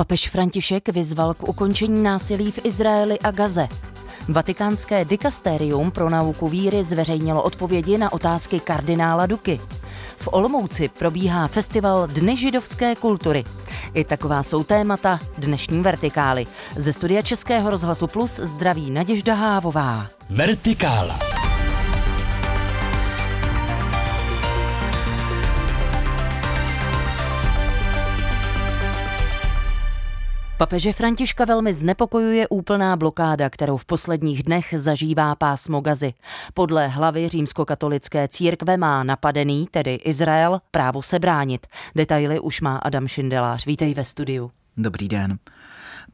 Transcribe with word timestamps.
Papež 0.00 0.28
František 0.28 0.88
vyzval 0.88 1.34
k 1.34 1.48
ukončení 1.48 2.02
násilí 2.02 2.50
v 2.50 2.58
Izraeli 2.64 3.18
a 3.18 3.30
Gaze. 3.30 3.68
Vatikánské 4.28 5.04
dikastérium 5.04 5.90
pro 5.90 6.10
nauku 6.10 6.48
víry 6.48 6.84
zveřejnilo 6.84 7.42
odpovědi 7.42 7.98
na 7.98 8.12
otázky 8.12 8.60
kardinála 8.60 9.26
Duky. 9.26 9.60
V 10.16 10.28
Olomouci 10.32 10.88
probíhá 10.88 11.46
festival 11.46 12.06
Dny 12.06 12.36
židovské 12.36 12.94
kultury. 12.94 13.44
I 13.94 14.04
taková 14.04 14.42
jsou 14.42 14.64
témata 14.64 15.20
dnešní 15.38 15.80
vertikály. 15.80 16.46
Ze 16.76 16.92
studia 16.92 17.22
Českého 17.22 17.70
rozhlasu 17.70 18.06
Plus 18.06 18.36
zdraví 18.36 18.90
Naděžda 18.90 19.34
Hávová. 19.34 20.06
Vertikála. 20.30 21.29
Papeže 30.60 30.92
Františka 30.92 31.44
velmi 31.44 31.72
znepokojuje 31.72 32.48
úplná 32.48 32.96
blokáda, 32.96 33.50
kterou 33.50 33.76
v 33.76 33.84
posledních 33.84 34.42
dnech 34.42 34.74
zažívá 34.76 35.34
pásmo 35.34 35.80
Gazy. 35.80 36.14
Podle 36.54 36.88
hlavy 36.88 37.28
římskokatolické 37.28 38.28
církve 38.28 38.76
má 38.76 39.04
napadený, 39.04 39.66
tedy 39.70 39.94
Izrael, 39.94 40.60
právo 40.70 41.02
se 41.02 41.18
bránit. 41.18 41.66
Detaily 41.94 42.40
už 42.40 42.60
má 42.60 42.76
Adam 42.76 43.08
Šindelář. 43.08 43.66
Vítej 43.66 43.94
ve 43.94 44.04
studiu. 44.04 44.50
Dobrý 44.76 45.08
den. 45.08 45.38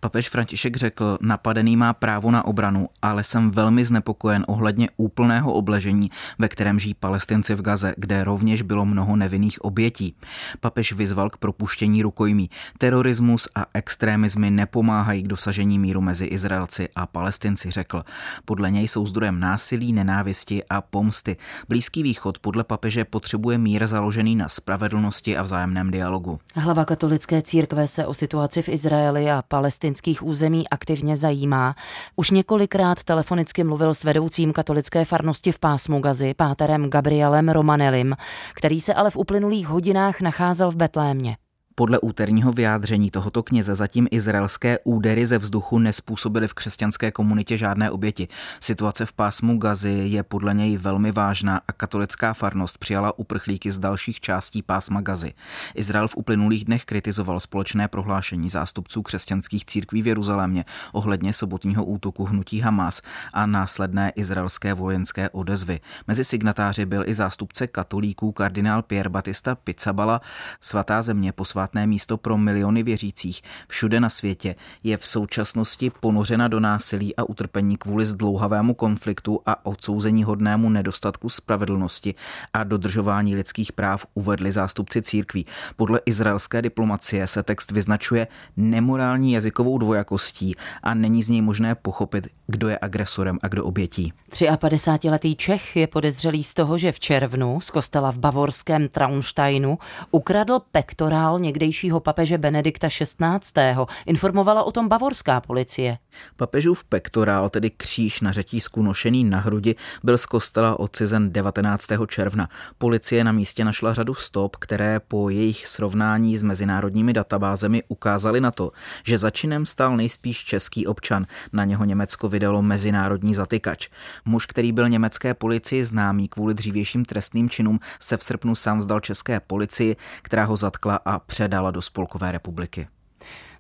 Papež 0.00 0.28
František 0.28 0.76
řekl, 0.76 1.18
napadený 1.20 1.76
má 1.76 1.92
právo 1.92 2.30
na 2.30 2.45
obranu, 2.45 2.88
ale 3.02 3.24
jsem 3.24 3.50
velmi 3.50 3.84
znepokojen 3.84 4.45
ohledně 4.48 4.88
úplného 4.96 5.52
obležení, 5.52 6.10
ve 6.38 6.48
kterém 6.48 6.78
žijí 6.78 6.95
palestinci 6.95 7.54
v 7.54 7.62
Gaze, 7.62 7.95
kde 7.96 8.24
rovněž 8.24 8.62
bylo 8.62 8.84
mnoho 8.84 9.16
nevinných 9.16 9.64
obětí. 9.64 10.16
Papež 10.60 10.92
vyzval 10.92 11.30
k 11.30 11.36
propuštění 11.36 12.02
rukojmí. 12.02 12.50
Terorismus 12.78 13.48
a 13.54 13.66
extrémizmy 13.74 14.50
nepomáhají 14.50 15.22
k 15.22 15.28
dosažení 15.28 15.78
míru 15.78 16.00
mezi 16.00 16.24
Izraelci 16.24 16.88
a 16.96 17.06
Palestinci, 17.06 17.71
řekl. 17.71 18.02
Podle 18.45 18.71
něj 18.71 18.88
jsou 18.88 19.06
zdrojem 19.06 19.40
násilí, 19.40 19.93
nenávisti 19.93 20.62
a 20.71 20.80
pomsty. 20.80 21.37
Blízký 21.68 22.02
východ 22.02 22.38
podle 22.38 22.65
papeže 22.65 23.04
potřebuje 23.04 23.59
mír 23.59 23.87
založený 23.87 24.37
na 24.37 24.48
spravedlnosti 24.48 25.37
a 25.37 25.43
vzájemném 25.43 25.90
dialogu. 25.90 26.38
Hlava 26.54 26.84
katolické 26.84 27.43
církve 27.43 27.88
se 27.88 28.06
o 28.06 28.15
situaci 28.15 28.62
v 28.62 28.68
Izraeli 28.68 29.30
a 29.30 29.43
Palestině 29.48 29.76
palestinských 29.77 30.23
území 30.23 30.69
aktivně 30.69 31.16
zajímá. 31.16 31.74
Už 32.16 32.30
několikrát 32.30 33.05
telefonicky 33.05 33.65
mluvil 33.65 33.95
s 33.95 34.05
vedoucím 34.05 34.52
katolické 34.52 35.05
farnosti 35.05 35.52
v 35.52 35.59
pásmu 35.59 36.01
Gazy, 36.01 36.35
páterem 36.35 36.91
Gabrielem 36.91 37.49
Romanelim, 37.49 38.16
který 38.55 38.80
se 38.80 38.95
ale 38.95 39.10
v 39.10 39.16
uplynulých 39.16 39.66
hodinách 39.68 40.21
nacházel 40.21 40.71
v 40.71 40.77
Betlémě. 40.77 41.37
Podle 41.79 41.99
úterního 41.99 42.52
vyjádření 42.52 43.10
tohoto 43.10 43.43
kněze 43.43 43.74
zatím 43.74 44.09
izraelské 44.10 44.79
údery 44.85 45.27
ze 45.27 45.38
vzduchu 45.38 45.79
nespůsobily 45.79 46.49
v 46.49 46.55
křesťanské 46.55 47.10
komunitě 47.10 47.57
žádné 47.57 47.91
oběti. 47.91 48.29
Situace 48.60 49.07
v 49.07 49.13
pásmu 49.13 49.59
Gazy 49.59 50.02
je 50.07 50.23
podle 50.23 50.55
něj 50.55 50.77
velmi 50.77 51.13
vážná 51.13 51.60
a 51.68 51.73
katolická 51.73 52.35
farnost 52.35 52.79
přijala 52.79 53.18
uprchlíky 53.18 53.71
z 53.71 53.79
dalších 53.79 54.21
částí 54.21 54.63
pásma 54.63 55.01
Gazy. 55.01 55.33
Izrael 55.74 56.09
v 56.09 56.16
uplynulých 56.16 56.65
dnech 56.65 56.85
kritizoval 56.85 57.41
společné 57.41 57.88
prohlášení 57.88 58.51
zástupců 58.51 59.02
křesťanských 59.02 59.66
církví 59.66 60.02
v 60.02 60.07
Jeruzalémě 60.07 60.65
ohledně 60.93 61.33
sobotního 61.33 61.85
útoku 61.85 62.24
hnutí 62.24 62.61
Hamas 62.61 63.02
a 63.33 63.46
následné 63.46 64.12
izraelské 64.16 64.75
vojenské 64.75 65.31
odezvy. 65.31 65.81
Mezi 66.06 66.25
signatáři 66.25 66.87
byl 66.87 67.05
i 67.06 67.15
zástupce 67.15 67.66
katolíků 67.66 68.33
kardinál 68.33 68.83
Pierre 68.83 69.11
Batista 69.11 69.55
Pizzabala. 69.55 70.21
Svatá 70.61 71.03
země 71.03 71.33
posvátá 71.33 71.66
posvátné 71.66 71.86
místo 71.86 72.16
pro 72.16 72.36
miliony 72.36 72.82
věřících 72.82 73.42
všude 73.69 74.00
na 74.00 74.09
světě, 74.09 74.54
je 74.84 74.97
v 74.97 75.06
současnosti 75.06 75.91
ponořena 76.00 76.48
do 76.48 76.60
násilí 76.60 77.16
a 77.16 77.25
utrpení 77.25 77.76
kvůli 77.76 78.06
zdlouhavému 78.06 78.75
konfliktu 78.75 79.41
a 79.47 79.66
odsouzení 79.66 80.25
hodnému 80.25 80.70
nedostatku 80.70 81.28
spravedlnosti 81.28 82.15
a 82.53 82.65
dodržování 82.65 83.34
lidských 83.34 83.72
práv 83.72 84.06
uvedli 84.15 84.53
zástupci 84.53 85.03
církví. 85.03 85.47
Podle 85.76 86.00
izraelské 86.06 86.62
diplomacie 86.62 87.26
se 87.26 87.43
text 87.43 87.71
vyznačuje 87.71 88.26
nemorální 88.56 89.32
jazykovou 89.32 89.78
dvojakostí 89.78 90.55
a 90.82 90.94
není 90.94 91.22
z 91.22 91.28
něj 91.28 91.43
možné 91.43 91.75
pochopit, 91.75 92.28
kdo 92.47 92.69
je 92.69 92.78
agresorem 92.82 93.38
a 93.43 93.49
kdo 93.49 93.65
obětí. 93.65 94.12
53-letý 94.32 95.37
Čech 95.37 95.76
je 95.76 95.87
podezřelý 95.87 96.44
z 96.44 96.55
toho, 96.55 96.78
že 96.78 96.93
v 96.93 97.00
červnu 97.00 97.60
z 97.60 97.71
kostela 97.71 98.12
v 98.12 98.19
bavorském 98.19 98.88
Traunsteinu 98.88 99.78
ukradl 100.10 100.60
pektorál 100.72 101.38
někde 101.38 101.56
někdejšího 101.56 102.00
papeže 102.00 102.39
Benedikta 102.39 102.89
XVI. 102.89 103.87
Informovala 104.06 104.62
o 104.62 104.72
tom 104.72 104.89
bavorská 104.89 105.41
policie. 105.41 105.99
Papežův 106.37 106.84
pektorál, 106.84 107.49
tedy 107.49 107.71
kříž 107.71 108.21
na 108.21 108.32
řetízku 108.32 108.82
nošený 108.82 109.25
na 109.25 109.38
hrudi, 109.38 109.75
byl 110.03 110.19
z 110.19 110.27
kostela 110.27 110.81
odcizen 110.81 111.32
19. 111.32 111.87
června. 112.09 112.49
Policie 112.78 113.25
na 113.25 113.32
místě 113.32 113.65
našla 113.65 113.94
řadu 113.94 114.15
stop, 114.15 114.56
které 114.56 115.00
po 115.00 115.31
jejich 115.31 115.66
srovnání 115.66 116.37
s 116.37 116.43
mezinárodními 116.43 117.12
databázemi 117.12 117.82
ukázaly 117.88 118.41
na 118.41 118.50
to, 118.50 118.72
že 119.05 119.19
za 119.19 119.31
činem 119.31 119.66
stál 119.66 119.97
nejspíš 119.97 120.44
český 120.44 120.87
občan. 120.87 121.26
Na 121.53 121.65
něho 121.65 121.84
Německo 121.84 122.28
vydalo 122.28 122.62
mezinárodní 122.62 123.34
zatykač. 123.34 123.88
Muž, 124.25 124.47
který 124.47 124.72
byl 124.72 124.88
německé 124.88 125.34
policii 125.34 125.84
známý 125.84 126.28
kvůli 126.28 126.55
dřívějším 126.55 127.05
trestným 127.05 127.50
činům, 127.50 127.81
se 128.00 128.16
v 128.16 128.22
srpnu 128.22 128.55
sám 128.55 128.78
vzdal 128.78 129.00
české 129.00 129.41
policii, 129.41 129.97
která 130.22 130.44
ho 130.44 130.56
zatkla 130.56 131.00
a 131.05 131.19
před 131.19 131.47
předala 131.47 131.71
do 131.71 131.82
Spolkové 131.82 132.32
republiky. 132.32 132.88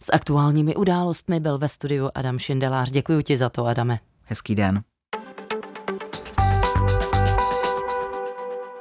S 0.00 0.12
aktuálními 0.12 0.76
událostmi 0.76 1.40
byl 1.40 1.58
ve 1.58 1.68
studiu 1.68 2.10
Adam 2.14 2.38
Šindelář. 2.38 2.90
Děkuji 2.90 3.22
ti 3.22 3.36
za 3.36 3.48
to, 3.48 3.66
Adame. 3.66 4.00
Hezký 4.22 4.54
den. 4.54 4.82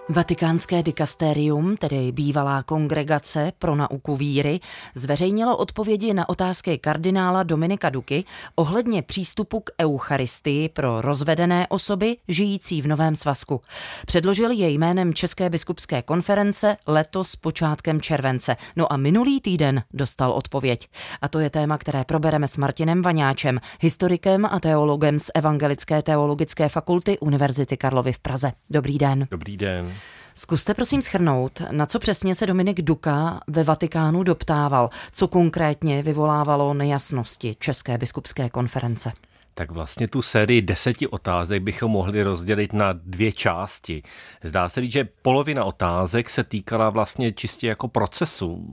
Vatikánské 0.09 0.83
dikastérium, 0.83 1.77
tedy 1.77 2.11
bývalá 2.11 2.63
kongregace 2.63 3.51
pro 3.59 3.75
nauku 3.75 4.15
víry, 4.15 4.59
zveřejnilo 4.95 5.57
odpovědi 5.57 6.13
na 6.13 6.29
otázky 6.29 6.77
kardinála 6.77 7.43
Dominika 7.43 7.89
Duky 7.89 8.23
ohledně 8.55 9.01
přístupu 9.01 9.59
k 9.59 9.69
Eucharistii 9.81 10.69
pro 10.69 11.01
rozvedené 11.01 11.67
osoby 11.69 12.17
žijící 12.27 12.81
v 12.81 12.87
Novém 12.87 13.15
svazku. 13.15 13.61
Předložil 14.05 14.51
je 14.51 14.69
jménem 14.69 15.13
České 15.13 15.49
biskupské 15.49 16.01
konference 16.01 16.77
letos 16.87 17.35
počátkem 17.35 18.01
července. 18.01 18.57
No 18.75 18.93
a 18.93 18.97
minulý 18.97 19.41
týden 19.41 19.83
dostal 19.93 20.31
odpověď. 20.31 20.89
A 21.21 21.27
to 21.27 21.39
je 21.39 21.49
téma, 21.49 21.77
které 21.77 22.03
probereme 22.03 22.47
s 22.47 22.57
Martinem 22.57 23.01
Vaňáčem, 23.01 23.59
historikem 23.81 24.45
a 24.45 24.59
teologem 24.59 25.19
z 25.19 25.31
Evangelické 25.35 26.01
teologické 26.01 26.69
fakulty 26.69 27.19
Univerzity 27.19 27.77
Karlovy 27.77 28.13
v 28.13 28.19
Praze. 28.19 28.51
Dobrý 28.69 28.97
den. 28.97 29.27
Dobrý 29.31 29.57
den. 29.57 29.94
Zkuste 30.37 30.73
prosím 30.73 31.01
schrnout, 31.01 31.61
na 31.71 31.85
co 31.85 31.99
přesně 31.99 32.35
se 32.35 32.45
Dominik 32.45 32.81
Duka 32.81 33.41
ve 33.47 33.63
Vatikánu 33.63 34.23
doptával, 34.23 34.89
co 35.11 35.27
konkrétně 35.27 36.03
vyvolávalo 36.03 36.73
nejasnosti 36.73 37.55
České 37.59 37.97
biskupské 37.97 38.49
konference. 38.49 39.11
Tak 39.57 39.71
vlastně 39.71 40.07
tu 40.07 40.21
sérii 40.21 40.61
deseti 40.61 41.07
otázek 41.07 41.63
bychom 41.63 41.91
mohli 41.91 42.23
rozdělit 42.23 42.73
na 42.73 42.93
dvě 42.93 43.31
části. 43.31 44.03
Zdá 44.43 44.69
se 44.69 44.81
říct, 44.81 44.91
že 44.91 45.07
polovina 45.21 45.65
otázek 45.65 46.29
se 46.29 46.43
týkala 46.43 46.89
vlastně 46.89 47.31
čistě 47.31 47.67
jako 47.67 47.87
procesu. 47.87 48.65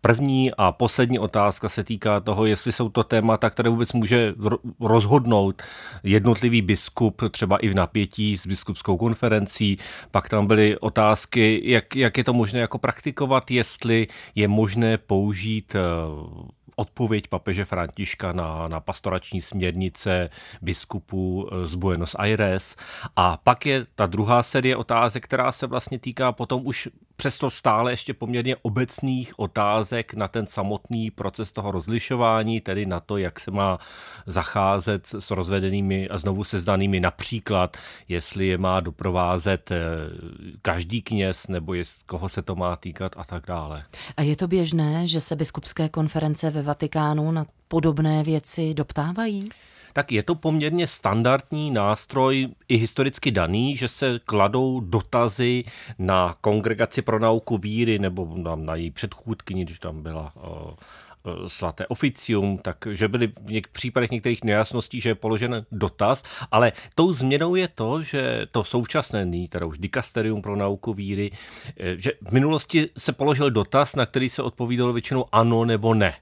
První 0.00 0.50
a 0.58 0.72
poslední 0.72 1.18
otázka 1.18 1.68
se 1.68 1.84
týká 1.84 2.20
toho, 2.20 2.46
jestli 2.46 2.72
jsou 2.72 2.88
to 2.88 3.04
témata, 3.04 3.50
které 3.50 3.70
vůbec 3.70 3.92
může 3.92 4.34
rozhodnout 4.80 5.62
jednotlivý 6.02 6.62
biskup, 6.62 7.22
třeba 7.30 7.56
i 7.56 7.68
v 7.68 7.74
napětí 7.74 8.36
s 8.36 8.46
biskupskou 8.46 8.96
konferencí. 8.96 9.78
Pak 10.10 10.28
tam 10.28 10.46
byly 10.46 10.78
otázky, 10.78 11.60
jak, 11.64 11.96
jak 11.96 12.18
je 12.18 12.24
to 12.24 12.32
možné 12.32 12.60
jako 12.60 12.78
praktikovat, 12.78 13.50
jestli 13.50 14.06
je 14.34 14.48
možné 14.48 14.98
použít 14.98 15.74
eh, 15.74 15.80
odpověď 16.76 17.28
papeže 17.28 17.64
Františka 17.64 18.32
na, 18.32 18.68
na 18.68 18.80
pastorační 18.80 19.40
směrnice 19.40 20.30
biskupů 20.62 21.48
eh, 21.52 21.66
z 21.66 21.74
Buenos 21.74 22.16
Aires. 22.18 22.76
A 23.16 23.36
pak 23.36 23.66
je 23.66 23.86
ta 23.94 24.06
druhá 24.06 24.42
série 24.42 24.76
otázek, 24.76 25.24
která 25.24 25.52
se 25.52 25.66
vlastně 25.66 25.98
týká 25.98 26.32
potom 26.32 26.66
už 26.66 26.88
přesto 27.16 27.50
stále 27.50 27.92
ještě 27.92 28.14
poměrně 28.14 28.56
obecných 28.62 29.38
otázek 29.38 30.14
na 30.14 30.28
ten 30.28 30.46
samotný 30.46 31.10
proces 31.10 31.52
toho 31.52 31.70
rozlišování, 31.70 32.60
tedy 32.60 32.86
na 32.86 33.00
to, 33.00 33.16
jak 33.16 33.40
se 33.40 33.50
má 33.50 33.78
zacházet 34.26 35.06
s 35.06 35.30
rozvedenými 35.30 36.08
a 36.08 36.18
znovu 36.18 36.44
sezdanými 36.44 37.00
například, 37.00 37.76
jestli 38.08 38.46
je 38.46 38.58
má 38.58 38.80
doprovázet 38.80 39.70
eh, 39.70 39.80
každý 40.62 41.02
kněz, 41.02 41.48
nebo 41.48 41.74
jest, 41.74 42.02
koho 42.02 42.28
se 42.28 42.42
to 42.42 42.54
má 42.54 42.76
týkat 42.76 43.12
a 43.16 43.24
tak 43.24 43.46
dále. 43.46 43.84
A 44.16 44.22
je 44.22 44.36
to 44.36 44.48
běžné, 44.48 45.06
že 45.06 45.20
se 45.20 45.36
biskupské 45.36 45.88
konference 45.88 46.50
ve 46.50 46.62
Vatikánu 46.62 47.32
na 47.32 47.46
podobné 47.68 48.22
věci 48.22 48.74
doptávají? 48.74 49.50
Tak 49.94 50.12
je 50.12 50.22
to 50.22 50.34
poměrně 50.34 50.86
standardní 50.86 51.70
nástroj, 51.70 52.48
i 52.68 52.76
historicky 52.76 53.30
daný, 53.30 53.76
že 53.76 53.88
se 53.88 54.20
kladou 54.24 54.80
dotazy 54.80 55.64
na 55.98 56.36
kongregaci 56.40 57.02
pro 57.02 57.18
nauku 57.18 57.58
víry 57.58 57.98
nebo 57.98 58.34
na, 58.36 58.54
na 58.54 58.74
její 58.74 58.90
předchůdkyni, 58.90 59.64
když 59.64 59.78
tam 59.78 60.02
byla 60.02 60.32
uh, 60.36 60.74
svaté 61.48 61.86
oficium, 61.86 62.58
takže 62.58 63.08
byly 63.08 63.26
v 63.26 63.50
něk- 63.50 63.68
případech 63.72 64.10
některých 64.10 64.44
nejasností, 64.44 65.00
že 65.00 65.10
je 65.10 65.14
položen 65.14 65.66
dotaz, 65.72 66.22
ale 66.50 66.72
tou 66.94 67.12
změnou 67.12 67.54
je 67.54 67.68
to, 67.68 68.02
že 68.02 68.46
to 68.50 68.64
současné, 68.64 69.24
nyní 69.24 69.48
teda 69.48 69.66
už 69.66 69.78
dikasterium 69.78 70.42
pro 70.42 70.56
nauku 70.56 70.94
víry, 70.94 71.30
že 71.96 72.12
v 72.28 72.32
minulosti 72.32 72.88
se 72.98 73.12
položil 73.12 73.50
dotaz, 73.50 73.96
na 73.96 74.06
který 74.06 74.28
se 74.28 74.42
odpovídalo 74.42 74.92
většinou 74.92 75.24
ano 75.32 75.64
nebo 75.64 75.94
ne 75.94 76.14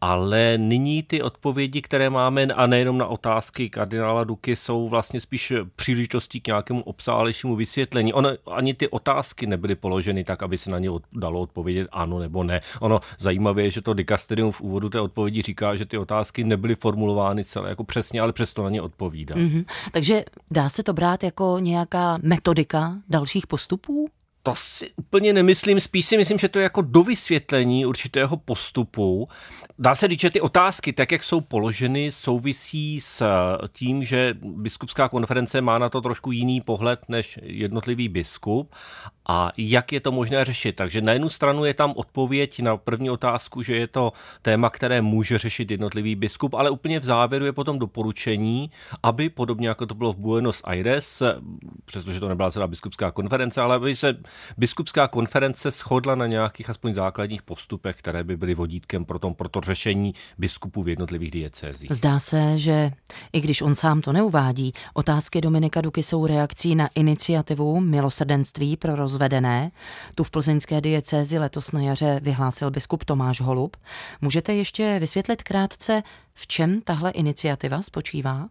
ale 0.00 0.58
nyní 0.58 1.02
ty 1.02 1.22
odpovědi, 1.22 1.82
které 1.82 2.10
máme, 2.10 2.42
a 2.42 2.66
nejenom 2.66 2.98
na 2.98 3.06
otázky 3.06 3.70
kardinála 3.70 4.24
Duky, 4.24 4.56
jsou 4.56 4.88
vlastně 4.88 5.20
spíš 5.20 5.52
příležitostí 5.76 6.40
k 6.40 6.46
nějakému 6.46 6.82
obsálejšímu 6.82 7.56
vysvětlení. 7.56 8.12
Ono, 8.12 8.30
ani 8.52 8.74
ty 8.74 8.88
otázky 8.88 9.46
nebyly 9.46 9.74
položeny 9.74 10.24
tak, 10.24 10.42
aby 10.42 10.58
se 10.58 10.70
na 10.70 10.78
ně 10.78 10.90
dalo 11.12 11.40
odpovědět 11.40 11.88
ano 11.92 12.18
nebo 12.18 12.44
ne. 12.44 12.60
Ono 12.80 13.00
zajímavé 13.18 13.62
je, 13.62 13.70
že 13.70 13.82
to 13.82 13.94
dikasterium 13.94 14.52
v 14.52 14.60
úvodu 14.60 14.88
té 14.88 15.00
odpovědi 15.00 15.42
říká, 15.42 15.76
že 15.76 15.86
ty 15.86 15.98
otázky 15.98 16.44
nebyly 16.44 16.74
formulovány 16.74 17.44
celé 17.44 17.68
jako 17.68 17.84
přesně, 17.84 18.20
ale 18.20 18.32
přesto 18.32 18.62
na 18.62 18.70
ně 18.70 18.82
odpovídá. 18.82 19.34
Mm-hmm. 19.34 19.64
Takže 19.92 20.24
dá 20.50 20.68
se 20.68 20.82
to 20.82 20.92
brát 20.92 21.24
jako 21.24 21.56
nějaká 21.60 22.18
metodika 22.22 22.96
dalších 23.08 23.46
postupů? 23.46 24.08
To 24.42 24.54
si 24.54 24.90
úplně 24.96 25.32
nemyslím, 25.32 25.80
spíš 25.80 26.06
si 26.06 26.16
myslím, 26.16 26.38
že 26.38 26.48
to 26.48 26.58
je 26.58 26.62
jako 26.62 26.82
dovysvětlení 26.82 27.86
určitého 27.86 28.36
postupu. 28.36 29.28
Dá 29.78 29.94
se 29.94 30.08
říct, 30.08 30.20
že 30.20 30.30
ty 30.30 30.40
otázky, 30.40 30.92
tak 30.92 31.12
jak 31.12 31.22
jsou 31.22 31.40
položeny, 31.40 32.12
souvisí 32.12 33.00
s 33.00 33.24
tím, 33.72 34.04
že 34.04 34.34
biskupská 34.42 35.08
konference 35.08 35.60
má 35.60 35.78
na 35.78 35.88
to 35.88 36.00
trošku 36.00 36.32
jiný 36.32 36.60
pohled 36.60 37.00
než 37.08 37.38
jednotlivý 37.42 38.08
biskup 38.08 38.74
a 39.30 39.50
jak 39.56 39.92
je 39.92 40.00
to 40.00 40.12
možné 40.12 40.44
řešit. 40.44 40.76
Takže 40.76 41.00
na 41.00 41.12
jednu 41.12 41.28
stranu 41.28 41.64
je 41.64 41.74
tam 41.74 41.92
odpověď 41.96 42.60
na 42.60 42.76
první 42.76 43.10
otázku, 43.10 43.62
že 43.62 43.76
je 43.76 43.86
to 43.86 44.12
téma, 44.42 44.70
které 44.70 45.02
může 45.02 45.38
řešit 45.38 45.70
jednotlivý 45.70 46.14
biskup, 46.14 46.54
ale 46.54 46.70
úplně 46.70 47.00
v 47.00 47.04
závěru 47.04 47.44
je 47.44 47.52
potom 47.52 47.78
doporučení, 47.78 48.70
aby 49.02 49.28
podobně 49.28 49.68
jako 49.68 49.86
to 49.86 49.94
bylo 49.94 50.12
v 50.12 50.16
Buenos 50.16 50.60
Aires, 50.64 51.22
přestože 51.84 52.20
to 52.20 52.28
nebyla 52.28 52.50
celá 52.50 52.66
biskupská 52.66 53.10
konference, 53.10 53.60
ale 53.60 53.76
aby 53.76 53.96
se 53.96 54.16
biskupská 54.58 55.08
konference 55.08 55.70
shodla 55.70 56.14
na 56.14 56.26
nějakých 56.26 56.70
aspoň 56.70 56.94
základních 56.94 57.42
postupech, 57.42 57.96
které 57.96 58.24
by 58.24 58.36
byly 58.36 58.54
vodítkem 58.54 59.04
pro, 59.04 59.18
tom, 59.18 59.34
pro 59.34 59.48
to 59.48 59.60
řešení 59.60 60.14
biskupů 60.38 60.82
v 60.82 60.88
jednotlivých 60.88 61.30
diecézích. 61.30 61.92
Zdá 61.92 62.18
se, 62.18 62.58
že 62.58 62.90
i 63.32 63.40
když 63.40 63.62
on 63.62 63.74
sám 63.74 64.00
to 64.00 64.12
neuvádí, 64.12 64.72
otázky 64.94 65.40
Dominika 65.40 65.80
Duky 65.80 66.02
jsou 66.02 66.26
reakcí 66.26 66.74
na 66.74 66.88
iniciativu 66.94 67.80
milosrdenství 67.80 68.76
pro 68.76 68.96
rozvedené. 69.20 69.70
Tu 70.14 70.24
v 70.24 70.30
plzeňské 70.30 70.80
diecézi 70.80 71.38
letos 71.38 71.72
na 71.72 71.80
jaře 71.80 72.20
vyhlásil 72.22 72.70
biskup 72.70 73.04
Tomáš 73.04 73.40
Holub. 73.40 73.76
Můžete 74.20 74.54
ještě 74.54 74.98
vysvětlit 74.98 75.42
krátce, 75.42 76.02
v 76.34 76.46
čem 76.46 76.80
tahle 76.80 77.10
iniciativa 77.10 77.82
spočívá? 77.82 78.48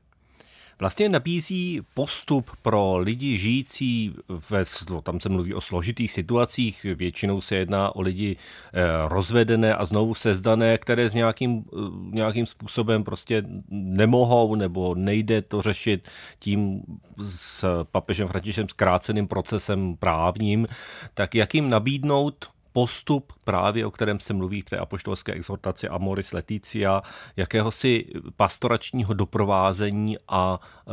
Vlastně 0.80 1.10
nabízí 1.10 1.82
postup 1.94 2.52
pro 2.62 2.98
lidi 2.98 3.38
žijící 3.38 4.14
ve, 4.50 4.64
tam 5.04 5.20
se 5.20 5.30
mluví 5.30 5.54
o 5.54 5.62
složitých 5.62 6.12
situacích, 6.12 6.86
většinou 6.96 7.42
se 7.42 7.56
jedná 7.56 7.96
o 7.96 8.02
lidi 8.02 8.36
eh, 8.74 8.82
rozvedené 9.08 9.76
a 9.76 9.86
znovu 9.86 10.16
sezdané, 10.16 10.78
které 10.78 11.10
s 11.10 11.14
nějakým, 11.14 11.66
eh, 11.74 12.16
nějakým 12.16 12.46
způsobem 12.46 13.04
prostě 13.04 13.44
nemohou 13.70 14.56
nebo 14.56 14.96
nejde 14.96 15.42
to 15.42 15.62
řešit 15.62 16.10
tím 16.40 16.82
s 17.22 17.66
papežem 17.84 18.28
Františem 18.28 18.70
zkráceným 18.70 19.28
procesem 19.28 19.96
právním, 19.98 20.68
tak 21.14 21.36
jak 21.36 21.56
jim 21.56 21.70
nabídnout 21.70 22.50
postup 22.72 23.34
právě, 23.44 23.86
o 23.86 23.92
kterém 23.92 24.20
se 24.20 24.34
mluví 24.34 24.62
v 24.62 24.70
té 24.70 24.78
apoštolské 24.78 25.34
exhortaci 25.34 25.88
Amoris 25.88 26.32
Leticia, 26.32 27.02
jakéhosi 27.38 28.06
pastoračního 28.36 29.14
doprovázení 29.14 30.18
a 30.28 30.60
e, 30.60 30.92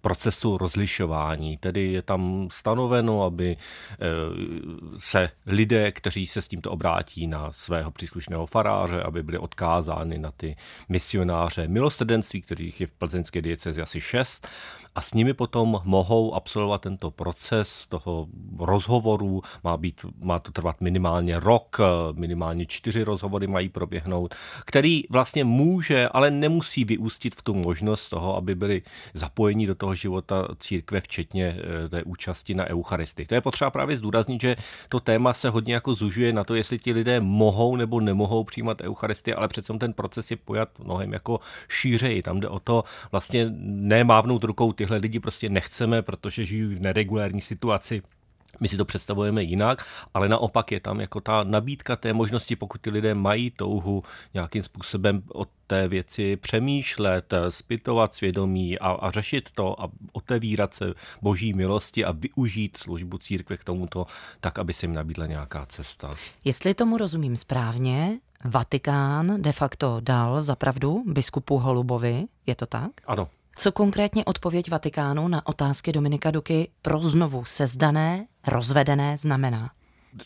procesu 0.00 0.58
rozlišování. 0.58 1.56
Tedy 1.56 1.92
je 1.92 2.02
tam 2.02 2.48
stanoveno, 2.52 3.22
aby 3.22 3.50
e, 3.52 3.56
se 4.96 5.30
lidé, 5.46 5.92
kteří 5.92 6.26
se 6.26 6.42
s 6.42 6.48
tímto 6.48 6.70
obrátí 6.70 7.26
na 7.26 7.52
svého 7.52 7.90
příslušného 7.90 8.46
faráře, 8.46 9.02
aby 9.02 9.22
byli 9.22 9.38
odkázány 9.38 10.18
na 10.18 10.32
ty 10.36 10.56
misionáře 10.88 11.68
milosrdenství, 11.68 12.42
kterých 12.42 12.80
je 12.80 12.86
v 12.86 12.90
plzeňské 12.90 13.42
diecezi 13.42 13.82
asi 13.82 14.00
šest, 14.00 14.48
a 14.94 15.00
s 15.00 15.14
nimi 15.14 15.34
potom 15.34 15.80
mohou 15.84 16.34
absolvovat 16.34 16.80
tento 16.80 17.10
proces 17.10 17.86
toho 17.86 18.26
rozhovoru. 18.58 19.42
Má, 19.64 19.76
být, 19.76 20.06
má 20.22 20.38
to 20.38 20.52
trvat 20.52 20.80
minimálně 20.80 21.40
rok, 21.40 21.78
minimálně 22.12 22.66
čtyři 22.66 23.02
rozhovory 23.02 23.46
mají 23.46 23.68
proběhnout, 23.68 24.34
který 24.64 25.02
vlastně 25.10 25.44
může, 25.44 26.08
ale 26.08 26.30
nemusí 26.30 26.84
vyústit 26.84 27.34
v 27.34 27.42
tu 27.42 27.54
možnost 27.54 28.08
toho, 28.08 28.36
aby 28.36 28.54
byli 28.54 28.82
zapojeni 29.14 29.66
do 29.66 29.74
toho 29.74 29.94
života 29.94 30.48
církve, 30.58 31.00
včetně 31.00 31.56
eh, 31.84 31.88
té 31.88 32.02
účasti 32.02 32.54
na 32.54 32.66
Eucharistii. 32.66 33.26
To 33.26 33.34
je 33.34 33.40
potřeba 33.40 33.70
právě 33.70 33.96
zdůraznit, 33.96 34.40
že 34.40 34.56
to 34.88 35.00
téma 35.00 35.34
se 35.34 35.50
hodně 35.50 35.74
jako 35.74 35.94
zužuje 35.94 36.32
na 36.32 36.44
to, 36.44 36.54
jestli 36.54 36.78
ti 36.78 36.92
lidé 36.92 37.20
mohou 37.20 37.76
nebo 37.76 38.00
nemohou 38.00 38.44
přijímat 38.44 38.80
Eucharistii, 38.80 39.34
ale 39.34 39.48
přece 39.48 39.72
ten 39.78 39.92
proces 39.92 40.30
je 40.30 40.36
pojat 40.36 40.68
mnohem 40.78 41.12
jako 41.12 41.40
šířeji. 41.68 42.22
Tam 42.22 42.40
jde 42.40 42.48
o 42.48 42.58
to 42.58 42.84
vlastně 43.12 43.46
nemávnout 43.64 44.44
rukou 44.44 44.72
tyhle 44.72 44.89
lidi 44.96 45.20
prostě 45.20 45.48
nechceme, 45.48 46.02
protože 46.02 46.46
žijí 46.46 46.64
v 46.64 46.80
neregulární 46.80 47.40
situaci, 47.40 48.02
my 48.60 48.68
si 48.68 48.76
to 48.76 48.84
představujeme 48.84 49.42
jinak, 49.42 49.86
ale 50.14 50.28
naopak 50.28 50.72
je 50.72 50.80
tam 50.80 51.00
jako 51.00 51.20
ta 51.20 51.44
nabídka 51.44 51.96
té 51.96 52.12
možnosti, 52.12 52.56
pokud 52.56 52.80
ty 52.80 52.90
lidé 52.90 53.14
mají 53.14 53.50
touhu 53.50 54.02
nějakým 54.34 54.62
způsobem 54.62 55.22
o 55.34 55.44
té 55.66 55.88
věci 55.88 56.36
přemýšlet, 56.36 57.34
zpytovat 57.48 58.14
svědomí 58.14 58.78
a, 58.78 58.90
a 58.90 59.10
řešit 59.10 59.50
to 59.50 59.82
a 59.82 59.90
otevírat 60.12 60.74
se 60.74 60.94
boží 61.22 61.52
milosti 61.52 62.04
a 62.04 62.12
využít 62.12 62.76
službu 62.76 63.18
církve 63.18 63.56
k 63.56 63.64
tomuto, 63.64 64.06
tak, 64.40 64.58
aby 64.58 64.72
se 64.72 64.86
jim 64.86 64.94
nabídla 64.94 65.26
nějaká 65.26 65.66
cesta. 65.66 66.14
Jestli 66.44 66.74
tomu 66.74 66.98
rozumím 66.98 67.36
správně, 67.36 68.18
Vatikán 68.44 69.42
de 69.42 69.52
facto 69.52 70.00
dal 70.00 70.40
zapravdu 70.40 71.04
biskupu 71.06 71.58
Holubovi, 71.58 72.24
je 72.46 72.54
to 72.54 72.66
tak? 72.66 72.90
Ano, 73.06 73.28
co 73.60 73.72
konkrétně 73.72 74.24
odpověď 74.24 74.70
Vatikánu 74.70 75.28
na 75.28 75.46
otázky 75.46 75.92
Dominika 75.92 76.30
Duky 76.30 76.70
pro 76.82 77.00
znovu 77.00 77.44
sezdané, 77.44 78.26
rozvedené 78.46 79.18
znamená? 79.18 79.70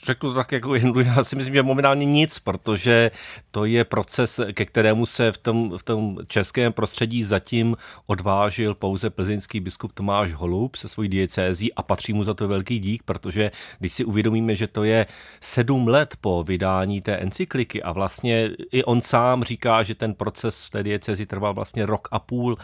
Řeknu 0.05 0.29
to 0.29 0.35
tak 0.35 0.53
jako 0.53 0.75
jen, 0.75 0.93
já 0.97 1.25
si 1.25 1.37
myslím, 1.37 1.55
že 1.55 1.63
momentálně 1.63 2.07
nic, 2.07 2.39
protože 2.39 3.11
to 3.51 3.65
je 3.65 3.85
proces, 3.85 4.41
ke 4.55 4.65
kterému 4.65 5.07
se 5.07 5.33
v 5.33 5.39
tom, 5.39 5.79
v 5.79 5.83
tom 5.83 6.19
českém 6.27 6.73
prostředí 6.73 7.25
zatím 7.25 7.77
odvážil 8.07 8.75
pouze 8.75 9.11
plzeňský 9.11 9.61
biskup 9.61 9.93
Tomáš 9.93 10.33
Holub 10.33 10.77
se 10.77 10.89
svojí 10.89 11.09
diecézí 11.09 11.75
a 11.75 11.83
patří 11.83 12.13
mu 12.13 12.25
za 12.25 12.35
to 12.35 12.49
velký 12.49 12.79
dík, 12.79 13.03
protože 13.03 13.51
když 13.79 13.93
si 13.93 14.05
uvědomíme, 14.05 14.57
že 14.57 14.67
to 14.67 14.85
je 14.85 15.07
sedm 15.41 15.89
let 15.89 16.15
po 16.21 16.45
vydání 16.45 17.01
té 17.01 17.17
encykliky 17.17 17.83
a 17.83 17.93
vlastně 17.93 18.51
i 18.73 18.85
on 18.85 19.01
sám 19.01 19.43
říká, 19.43 19.83
že 19.83 19.95
ten 19.95 20.15
proces 20.15 20.65
v 20.65 20.71
té 20.71 20.83
diecézi 20.83 21.27
trval 21.27 21.55
vlastně 21.55 21.87
rok 21.87 22.09
a 22.11 22.19
půl, 22.19 22.57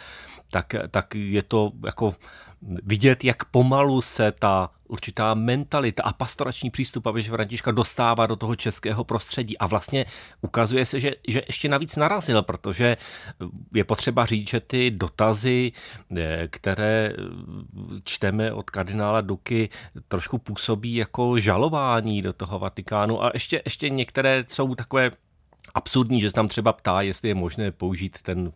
tak, 0.51 0.75
tak 0.91 1.15
je 1.15 1.43
to 1.43 1.73
jako 1.85 2.15
vidět, 2.63 3.25
jak 3.25 3.45
pomalu 3.45 4.03
se 4.03 4.33
ta 4.33 4.71
určitá 4.89 5.35
mentalita 5.35 6.03
a 6.03 6.13
pastorační 6.13 6.71
přístup 6.71 7.05
Papeže 7.05 7.31
Františka 7.31 7.71
dostává 7.71 8.27
do 8.27 8.37
toho 8.37 8.57
českého 8.57 9.05
prostředí. 9.05 9.59
A 9.59 9.67
vlastně 9.67 10.07
ukazuje 10.41 10.87
se, 10.87 11.01
že, 11.01 11.13
že 11.29 11.43
ještě 11.47 11.69
navíc 11.69 11.97
narazil, 11.97 12.43
protože 12.43 12.97
je 13.75 13.85
potřeba 13.85 14.27
říct, 14.27 14.49
že 14.49 14.61
ty 14.61 14.91
dotazy, 14.91 15.73
eh, 16.17 16.49
které 16.51 17.13
čteme 18.05 18.53
od 18.53 18.71
kardinála 18.71 19.21
Duky, 19.21 19.69
trošku 20.09 20.39
působí 20.39 20.95
jako 20.95 21.39
žalování 21.39 22.23
do 22.23 22.33
toho 22.33 22.59
Vatikánu 22.59 23.25
a 23.25 23.31
ještě, 23.35 23.63
ještě 23.65 23.89
některé 23.89 24.45
jsou 24.49 24.75
takové 24.75 25.11
absurdní, 25.75 26.21
že 26.21 26.31
se 26.31 26.35
tam 26.35 26.49
třeba 26.49 26.73
ptá, 26.73 27.03
jestli 27.03 27.29
je 27.29 27.35
možné 27.35 27.71
použít 27.71 28.23
ten 28.23 28.53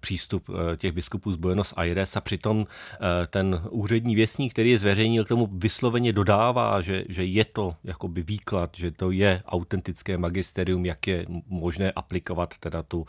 přístup 0.00 0.50
eh, 0.50 0.76
těch 0.76 0.92
biskupů 0.92 1.32
z 1.32 1.36
Buenos 1.36 1.74
Aires 1.76 2.16
a 2.16 2.20
přitom 2.20 2.66
eh, 2.66 3.26
ten 3.26 3.62
úřední 3.70 4.14
věstník, 4.14 4.52
který 4.52 4.70
je 4.70 4.78
zveřejnil, 4.78 5.24
k 5.24 5.28
tomu 5.28 5.48
vysloveně 5.52 6.12
dodává, 6.12 6.80
že, 6.80 7.04
že 7.08 7.24
je 7.24 7.44
to 7.44 7.74
jakoby 7.84 8.22
výklad, 8.22 8.70
že 8.76 8.90
to 8.90 9.10
je 9.10 9.42
autentické 9.46 10.18
magisterium, 10.18 10.84
jak 10.86 11.06
je 11.06 11.26
možné 11.46 11.92
aplikovat 11.92 12.54
teda 12.58 12.82
tu 12.82 12.98
uh, 12.98 13.06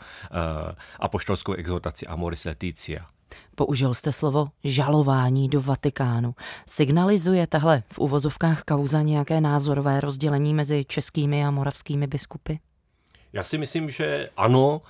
apoštolskou 1.00 1.52
exhortaci 1.52 2.06
Amoris 2.06 2.44
Leticia. 2.44 3.06
Použil 3.54 3.94
jste 3.94 4.12
slovo 4.12 4.48
žalování 4.64 5.48
do 5.48 5.60
Vatikánu. 5.60 6.34
Signalizuje 6.66 7.46
tahle 7.46 7.82
v 7.92 7.98
uvozovkách 7.98 8.62
kauza 8.62 9.02
nějaké 9.02 9.40
názorové 9.40 10.00
rozdělení 10.00 10.54
mezi 10.54 10.84
českými 10.84 11.44
a 11.44 11.50
moravskými 11.50 12.06
biskupy? 12.06 12.58
Já 13.32 13.42
si 13.42 13.58
myslím, 13.58 13.90
že 13.90 14.28
ano, 14.36 14.82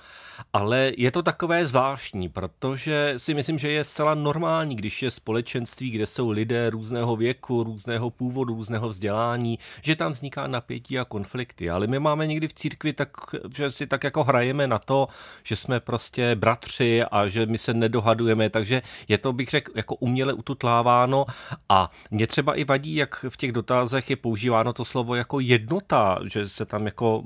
ale 0.53 0.91
je 0.97 1.11
to 1.11 1.23
takové 1.23 1.65
zvláštní, 1.65 2.29
protože 2.29 3.13
si 3.17 3.33
myslím, 3.33 3.59
že 3.59 3.71
je 3.71 3.83
zcela 3.83 4.15
normální, 4.15 4.75
když 4.75 5.03
je 5.03 5.11
společenství, 5.11 5.89
kde 5.89 6.05
jsou 6.05 6.29
lidé 6.29 6.69
různého 6.69 7.15
věku, 7.15 7.63
různého 7.63 8.09
původu, 8.09 8.53
různého 8.53 8.89
vzdělání, 8.89 9.59
že 9.81 9.95
tam 9.95 10.11
vzniká 10.11 10.47
napětí 10.47 10.99
a 10.99 11.05
konflikty. 11.05 11.69
Ale 11.69 11.87
my 11.87 11.99
máme 11.99 12.27
někdy 12.27 12.47
v 12.47 12.53
církvi 12.53 12.93
tak, 12.93 13.09
že 13.55 13.71
si 13.71 13.87
tak 13.87 14.03
jako 14.03 14.23
hrajeme 14.23 14.67
na 14.67 14.79
to, 14.79 15.07
že 15.43 15.55
jsme 15.55 15.79
prostě 15.79 16.35
bratři 16.35 17.03
a 17.03 17.27
že 17.27 17.45
my 17.45 17.57
se 17.57 17.73
nedohadujeme, 17.73 18.49
takže 18.49 18.81
je 19.07 19.17
to, 19.17 19.33
bych 19.33 19.49
řekl, 19.49 19.71
jako 19.75 19.95
uměle 19.95 20.33
ututláváno 20.33 21.25
a 21.69 21.91
mě 22.11 22.27
třeba 22.27 22.55
i 22.55 22.63
vadí, 22.63 22.95
jak 22.95 23.25
v 23.29 23.37
těch 23.37 23.51
dotazech 23.51 24.09
je 24.09 24.15
používáno 24.15 24.73
to 24.73 24.85
slovo 24.85 25.15
jako 25.15 25.39
jednota, 25.39 26.19
že 26.25 26.49
se 26.49 26.65
tam 26.65 26.85
jako 26.85 27.23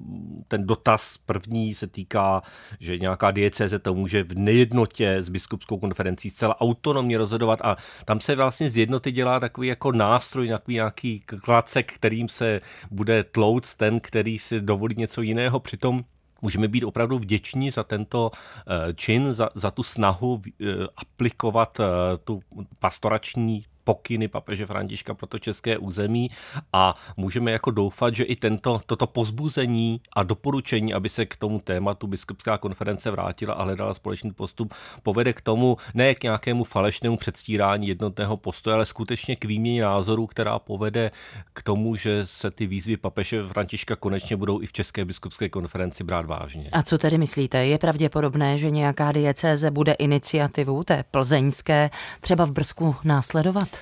ten 0.47 0.67
dotaz 0.67 1.06
první 1.17 1.73
se 1.73 1.87
týká, 1.87 2.41
že 2.79 2.97
nějaká 2.97 3.31
diecéze 3.31 3.79
to 3.79 3.93
může 3.93 4.23
v 4.23 4.37
nejednotě 4.37 5.15
s 5.15 5.29
biskupskou 5.29 5.77
konferencí 5.77 6.29
zcela 6.29 6.61
autonomně 6.61 7.17
rozhodovat 7.17 7.59
a 7.63 7.75
tam 8.05 8.19
se 8.19 8.35
vlastně 8.35 8.69
z 8.69 8.77
jednoty 8.77 9.11
dělá 9.11 9.39
takový 9.39 9.67
jako 9.67 9.91
nástroj, 9.91 10.47
takový 10.47 10.75
nějaký 10.75 11.19
klacek, 11.19 11.93
kterým 11.93 12.29
se 12.29 12.61
bude 12.91 13.23
tlouc 13.23 13.75
ten, 13.75 13.99
který 13.99 14.39
si 14.39 14.61
dovolí 14.61 14.95
něco 14.97 15.21
jiného. 15.21 15.59
Přitom 15.59 16.03
Můžeme 16.41 16.67
být 16.67 16.83
opravdu 16.83 17.19
vděční 17.19 17.71
za 17.71 17.83
tento 17.83 18.31
eh, 18.31 18.93
čin, 18.93 19.33
za, 19.33 19.49
za 19.55 19.71
tu 19.71 19.83
snahu 19.83 20.41
eh, 20.47 20.65
aplikovat 20.97 21.79
eh, 21.79 21.83
tu 22.23 22.39
pastorační 22.79 23.65
pokyny 23.87 24.27
papeže 24.27 24.65
Františka 24.65 25.13
pro 25.13 25.27
to 25.27 25.39
české 25.39 25.77
území 25.77 26.29
a 26.73 26.93
můžeme 27.17 27.51
jako 27.51 27.71
doufat, 27.71 28.15
že 28.15 28.23
i 28.23 28.35
tento, 28.35 28.81
toto 28.85 29.07
pozbuzení 29.07 30.01
a 30.15 30.23
doporučení, 30.23 30.93
aby 30.93 31.09
se 31.09 31.25
k 31.25 31.35
tomu 31.35 31.59
tématu 31.59 32.07
biskupská 32.07 32.57
konference 32.57 33.11
vrátila 33.11 33.53
a 33.53 33.63
hledala 33.63 33.93
společný 33.93 34.31
postup, 34.31 34.73
povede 35.03 35.33
k 35.33 35.41
tomu 35.41 35.77
ne 35.93 36.15
k 36.15 36.23
nějakému 36.23 36.63
falešnému 36.63 37.17
předstírání 37.17 37.87
jednotného 37.87 38.37
postoje, 38.37 38.73
ale 38.73 38.85
skutečně 38.85 39.35
k 39.35 39.45
výměně 39.45 39.81
názorů, 39.81 40.27
která 40.27 40.59
povede 40.59 41.11
k 41.53 41.63
tomu, 41.63 41.95
že 41.95 42.25
se 42.25 42.51
ty 42.51 42.67
výzvy 42.67 42.97
papeže 42.97 43.47
Františka 43.47 43.95
konečně 43.95 44.35
budou 44.35 44.61
i 44.61 44.65
v 44.65 44.73
České 44.73 45.05
biskupské 45.05 45.49
konferenci 45.49 46.03
brát 46.03 46.25
vážně. 46.25 46.69
A 46.71 46.83
co 46.83 46.97
tedy 46.97 47.17
myslíte? 47.17 47.65
Je 47.65 47.77
pravděpodobné, 47.77 48.57
že 48.57 48.69
nějaká 48.69 49.11
diecéze 49.11 49.71
bude 49.71 49.93
iniciativu 49.93 50.83
té 50.83 51.03
plzeňské 51.11 51.89
třeba 52.21 52.45
v 52.45 52.51
Brzku 52.51 52.95
následovat? 53.03 53.76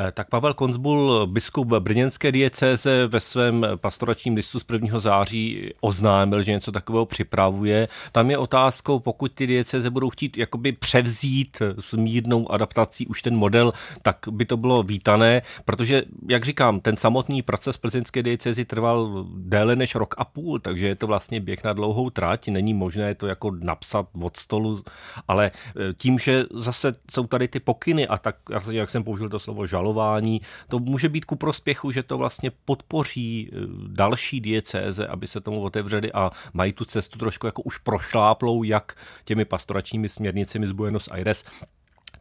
Eh, 0.00 0.12
tak 0.12 0.28
Pavel 0.28 0.54
Konzbul, 0.54 1.26
biskup 1.26 1.68
brněnské 1.68 2.32
diecéze, 2.32 3.06
ve 3.06 3.20
svém 3.20 3.66
pastoračním 3.76 4.34
listu 4.34 4.60
z 4.60 4.64
1. 4.72 4.98
září 4.98 5.70
oznámil, 5.80 6.42
že 6.42 6.52
něco 6.52 6.72
takového 6.72 7.06
připravuje. 7.06 7.88
Tam 8.12 8.30
je 8.30 8.38
otázkou, 8.38 8.98
pokud 8.98 9.32
ty 9.32 9.46
diecéze 9.46 9.90
budou 9.90 10.10
chtít 10.10 10.38
jakoby 10.38 10.72
převzít 10.72 11.62
s 11.78 11.94
mírnou 11.94 12.52
adaptací 12.52 13.06
už 13.06 13.22
ten 13.22 13.36
model, 13.36 13.72
tak 14.02 14.16
by 14.30 14.44
to 14.44 14.56
bylo 14.56 14.82
vítané, 14.82 15.42
protože, 15.64 16.02
jak 16.28 16.44
říkám, 16.44 16.80
ten 16.80 16.96
samotný 16.96 17.42
proces 17.42 17.76
plzeňské 17.76 18.22
diecézy 18.22 18.64
trval 18.64 19.26
déle 19.34 19.76
než 19.76 19.94
rok 19.94 20.14
a 20.18 20.24
půl, 20.24 20.58
takže 20.58 20.86
je 20.86 20.94
to 20.94 21.06
vlastně 21.06 21.40
běh 21.40 21.64
na 21.64 21.72
dlouhou 21.72 22.10
trať, 22.10 22.48
není 22.48 22.74
možné 22.74 23.14
to 23.14 23.26
jako 23.26 23.50
napsat 23.50 24.06
od 24.20 24.36
stolu, 24.36 24.82
ale 25.28 25.50
eh, 25.50 25.92
tím, 25.94 26.18
že 26.18 26.44
zase 26.50 26.94
jsou 27.10 27.26
tady 27.26 27.48
ty 27.48 27.60
pokyny 27.60 28.08
a 28.08 28.18
tak, 28.18 28.36
jak 28.70 28.90
jsem 28.90 29.04
použil 29.04 29.28
to 29.28 29.38
slovo 29.38 29.66
žal 29.66 29.87
schvalování. 29.88 30.40
To 30.68 30.78
může 30.78 31.08
být 31.08 31.24
ku 31.24 31.36
prospěchu, 31.36 31.90
že 31.90 32.02
to 32.02 32.18
vlastně 32.18 32.50
podpoří 32.64 33.50
eh, 33.52 33.56
další 33.88 34.40
diecéze, 34.40 35.06
aby 35.06 35.26
se 35.26 35.40
tomu 35.40 35.62
otevřeli 35.62 36.12
a 36.12 36.30
mají 36.52 36.72
tu 36.72 36.84
cestu 36.84 37.18
trošku 37.18 37.46
jako 37.46 37.62
už 37.62 37.78
prošláplou, 37.78 38.62
jak 38.62 38.94
těmi 39.24 39.44
pastoračními 39.44 40.08
směrnicemi 40.08 40.66
z 40.66 40.72
Buenos 40.72 41.08
Aires, 41.08 41.44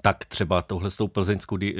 tak 0.01 0.25
třeba 0.25 0.62
touhle 0.62 0.92
s 0.92 0.98
tou 0.98 1.08
plzeňskou, 1.08 1.58
eh, 1.63 1.74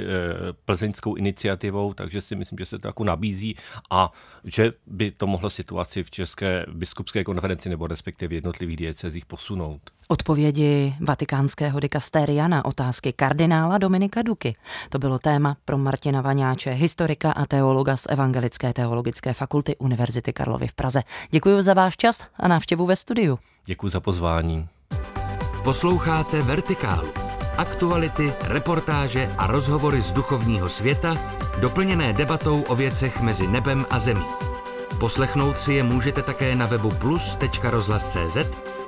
plzeňskou 0.64 1.14
iniciativou, 1.14 1.94
takže 1.94 2.20
si 2.20 2.36
myslím, 2.36 2.58
že 2.58 2.66
se 2.66 2.78
to 2.78 2.88
jako 2.88 3.04
nabízí 3.04 3.56
a 3.90 4.12
že 4.44 4.72
by 4.86 5.10
to 5.10 5.26
mohlo 5.26 5.50
situaci 5.50 6.02
v 6.02 6.10
České 6.10 6.66
biskupské 6.72 7.24
konferenci 7.24 7.68
nebo 7.68 7.86
respektive 7.86 8.34
jednotlivých 8.34 8.76
diecezích 8.76 9.26
posunout. 9.26 9.80
Odpovědi 10.08 10.94
vatikánského 11.00 11.80
dikastéria 11.80 12.48
na 12.48 12.64
otázky 12.64 13.12
kardinála 13.12 13.78
Dominika 13.78 14.22
Duky. 14.22 14.56
To 14.88 14.98
bylo 14.98 15.18
téma 15.18 15.56
pro 15.64 15.78
Martina 15.78 16.20
Vaňáče, 16.20 16.70
historika 16.70 17.32
a 17.32 17.46
teologa 17.46 17.96
z 17.96 18.06
Evangelické 18.08 18.72
teologické 18.72 19.32
fakulty 19.32 19.76
Univerzity 19.76 20.32
Karlovy 20.32 20.66
v 20.66 20.72
Praze. 20.72 21.02
Děkuji 21.30 21.62
za 21.62 21.74
váš 21.74 21.96
čas 21.96 22.26
a 22.36 22.48
návštěvu 22.48 22.86
ve 22.86 22.96
studiu. 22.96 23.38
Děkuji 23.66 23.88
za 23.88 24.00
pozvání. 24.00 24.68
Posloucháte 25.64 26.42
Vertikálu 26.42 27.27
aktuality, 27.58 28.32
reportáže 28.40 29.34
a 29.38 29.46
rozhovory 29.46 30.00
z 30.00 30.12
duchovního 30.12 30.68
světa, 30.68 31.34
doplněné 31.60 32.12
debatou 32.12 32.62
o 32.62 32.76
věcech 32.76 33.20
mezi 33.20 33.46
nebem 33.46 33.86
a 33.90 33.98
zemí. 33.98 34.26
Poslechnout 35.00 35.58
si 35.58 35.72
je 35.72 35.82
můžete 35.82 36.22
také 36.22 36.56
na 36.56 36.66
webu 36.66 36.90
plus.rozhlas.cz, 36.90 38.36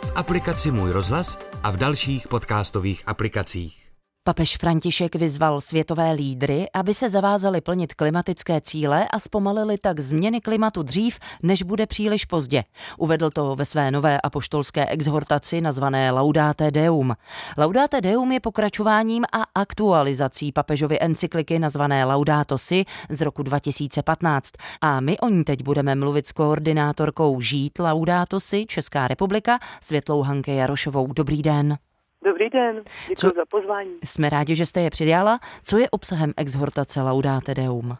v 0.07 0.12
aplikaci 0.15 0.71
Můj 0.71 0.91
rozhlas 0.91 1.39
a 1.62 1.71
v 1.71 1.77
dalších 1.77 2.29
podcastových 2.29 3.03
aplikacích. 3.07 3.89
Papež 4.25 4.57
František 4.57 5.17
vyzval 5.17 5.61
světové 5.61 6.12
lídry, 6.12 6.67
aby 6.75 6.95
se 6.95 7.09
zavázali 7.11 7.61
plnit 7.61 7.95
klimatické 7.95 8.61
cíle 8.61 9.09
a 9.09 9.19
zpomalili 9.19 9.79
tak 9.79 10.00
změny 10.00 10.41
klimatu 10.41 10.83
dřív, 10.83 11.19
než 11.43 11.62
bude 11.62 11.87
příliš 11.87 12.25
pozdě. 12.25 12.65
Uvedl 12.99 13.31
to 13.31 13.57
ve 13.57 13.65
své 13.65 13.91
nové 13.91 14.21
apoštolské 14.21 14.87
exhortaci 14.87 15.61
nazvané 15.61 16.11
Laudate 16.11 16.71
Deum. 16.71 17.15
Laudate 17.59 18.00
Deum 18.00 18.33
je 18.33 18.41
pokračováním 18.41 19.25
a 19.33 19.45
aktualizací 19.55 20.53
papežovy 20.53 21.00
encykliky 21.00 21.59
nazvané 21.59 22.05
Laudato 22.05 22.59
Si 22.59 22.85
z 23.09 23.21
roku 23.21 23.43
2015. 23.43 24.50
A 24.81 25.00
my 25.00 25.19
o 25.19 25.29
ní 25.29 25.45
teď 25.45 25.62
budeme 25.62 25.95
mluvit 25.95 26.27
s 26.27 26.33
koordinátorkou 26.33 27.41
Žít 27.41 27.79
Laudato 27.79 28.41
Si 28.41 28.67
Česká 28.67 29.09
republika 29.09 29.59
Světlou 29.81 30.23
Hanke 30.23 30.55
Jarošovou. 30.55 31.12
Dobrý 31.12 31.43
den. 31.43 31.79
Dobrý 32.25 32.50
den, 32.50 32.83
děkuji 33.09 33.33
za 33.37 33.45
pozvání. 33.50 33.99
Jsme 34.05 34.31
rádi, 34.31 34.55
že 34.55 34.67
jste 34.67 34.81
je 34.81 34.91
přidala. 34.91 35.39
Co 35.65 35.79
je 35.79 35.91
obsahem 35.91 36.33
exhortace 36.37 37.03
Laudate 37.03 37.55
Deum? 37.55 37.97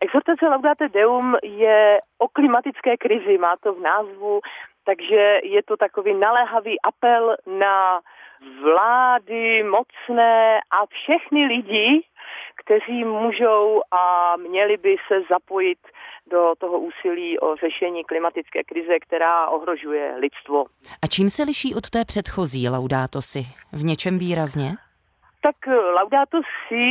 Exhortace 0.00 0.46
Laudate 0.48 0.88
Deum 0.88 1.36
je 1.42 1.98
o 2.18 2.28
klimatické 2.28 2.96
krizi, 2.96 3.38
má 3.38 3.54
to 3.62 3.74
v 3.74 3.80
názvu, 3.80 4.40
takže 4.84 5.38
je 5.44 5.62
to 5.62 5.76
takový 5.76 6.14
naléhavý 6.14 6.76
apel 6.82 7.36
na 7.46 8.00
vlády, 8.62 9.62
mocné 9.62 10.60
a 10.70 10.86
všechny 10.86 11.46
lidi, 11.46 12.02
kteří 12.64 13.04
můžou 13.04 13.82
a 13.90 14.36
měli 14.36 14.76
by 14.76 14.96
se 15.08 15.14
zapojit 15.30 15.78
do 16.30 16.52
toho 16.58 16.78
úsilí 16.78 17.38
o 17.38 17.56
řešení 17.56 18.04
klimatické 18.04 18.64
krize, 18.64 18.98
která 19.00 19.48
ohrožuje 19.48 20.16
lidstvo. 20.16 20.64
A 21.02 21.06
čím 21.06 21.30
se 21.30 21.42
liší 21.42 21.74
od 21.74 21.90
té 21.90 22.04
předchozí 22.04 22.68
Laudato 22.68 23.22
si? 23.22 23.46
V 23.72 23.84
něčem 23.84 24.18
výrazně? 24.18 24.72
Tak 25.40 25.66
Laudato 25.66 26.40
Si 26.42 26.84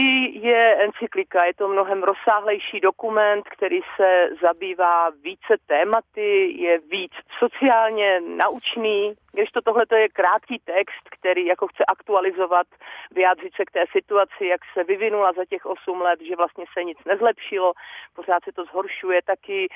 je 0.47 0.75
encyklika, 0.75 1.45
je 1.45 1.53
to 1.53 1.67
mnohem 1.67 2.03
rozsáhlejší 2.03 2.79
dokument, 2.79 3.43
který 3.49 3.79
se 3.95 4.29
zabývá 4.41 5.09
více 5.09 5.53
tématy, 5.67 6.53
je 6.57 6.79
víc 6.79 7.11
sociálně 7.39 8.21
naučný, 8.21 9.13
když 9.31 9.49
to 9.51 9.61
tohle 9.61 9.85
je 9.95 10.09
krátký 10.09 10.59
text, 10.59 11.09
který 11.09 11.45
jako 11.45 11.67
chce 11.67 11.85
aktualizovat, 11.85 12.67
vyjádřit 13.11 13.53
se 13.55 13.65
k 13.65 13.71
té 13.71 13.83
situaci, 13.91 14.45
jak 14.45 14.61
se 14.73 14.83
vyvinula 14.83 15.33
za 15.33 15.45
těch 15.45 15.65
8 15.65 16.01
let, 16.01 16.19
že 16.21 16.35
vlastně 16.35 16.65
se 16.73 16.83
nic 16.83 16.97
nezlepšilo, 17.05 17.73
pořád 18.15 18.43
se 18.43 18.51
to 18.51 18.65
zhoršuje, 18.65 19.21
taky 19.21 19.67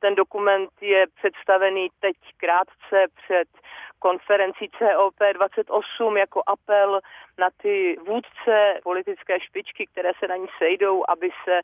ten 0.00 0.14
dokument 0.14 0.70
je 0.80 1.06
představený 1.06 1.88
teď 2.00 2.16
krátce 2.36 3.06
před 3.22 3.48
konferencí 3.98 4.68
COP28 4.68 6.16
jako 6.16 6.42
apel 6.46 7.00
na 7.38 7.48
ty 7.62 7.96
vůdce 8.06 8.80
politické 8.82 9.40
špičky, 9.40 9.86
které 9.86 10.10
se 10.18 10.28
na 10.28 10.36
ní 10.36 10.46
sejdou, 10.58 11.04
aby 11.08 11.30
se 11.44 11.60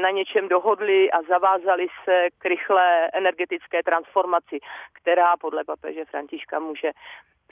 na 0.00 0.10
něčem 0.10 0.48
dohodli 0.48 1.10
a 1.10 1.22
zavázali 1.22 1.86
se 2.04 2.28
k 2.38 2.44
rychlé 2.44 3.10
energetické 3.12 3.82
transformaci, 3.82 4.58
která 4.92 5.36
podle 5.36 5.64
papeže 5.64 6.04
Františka 6.04 6.58
může 6.58 6.90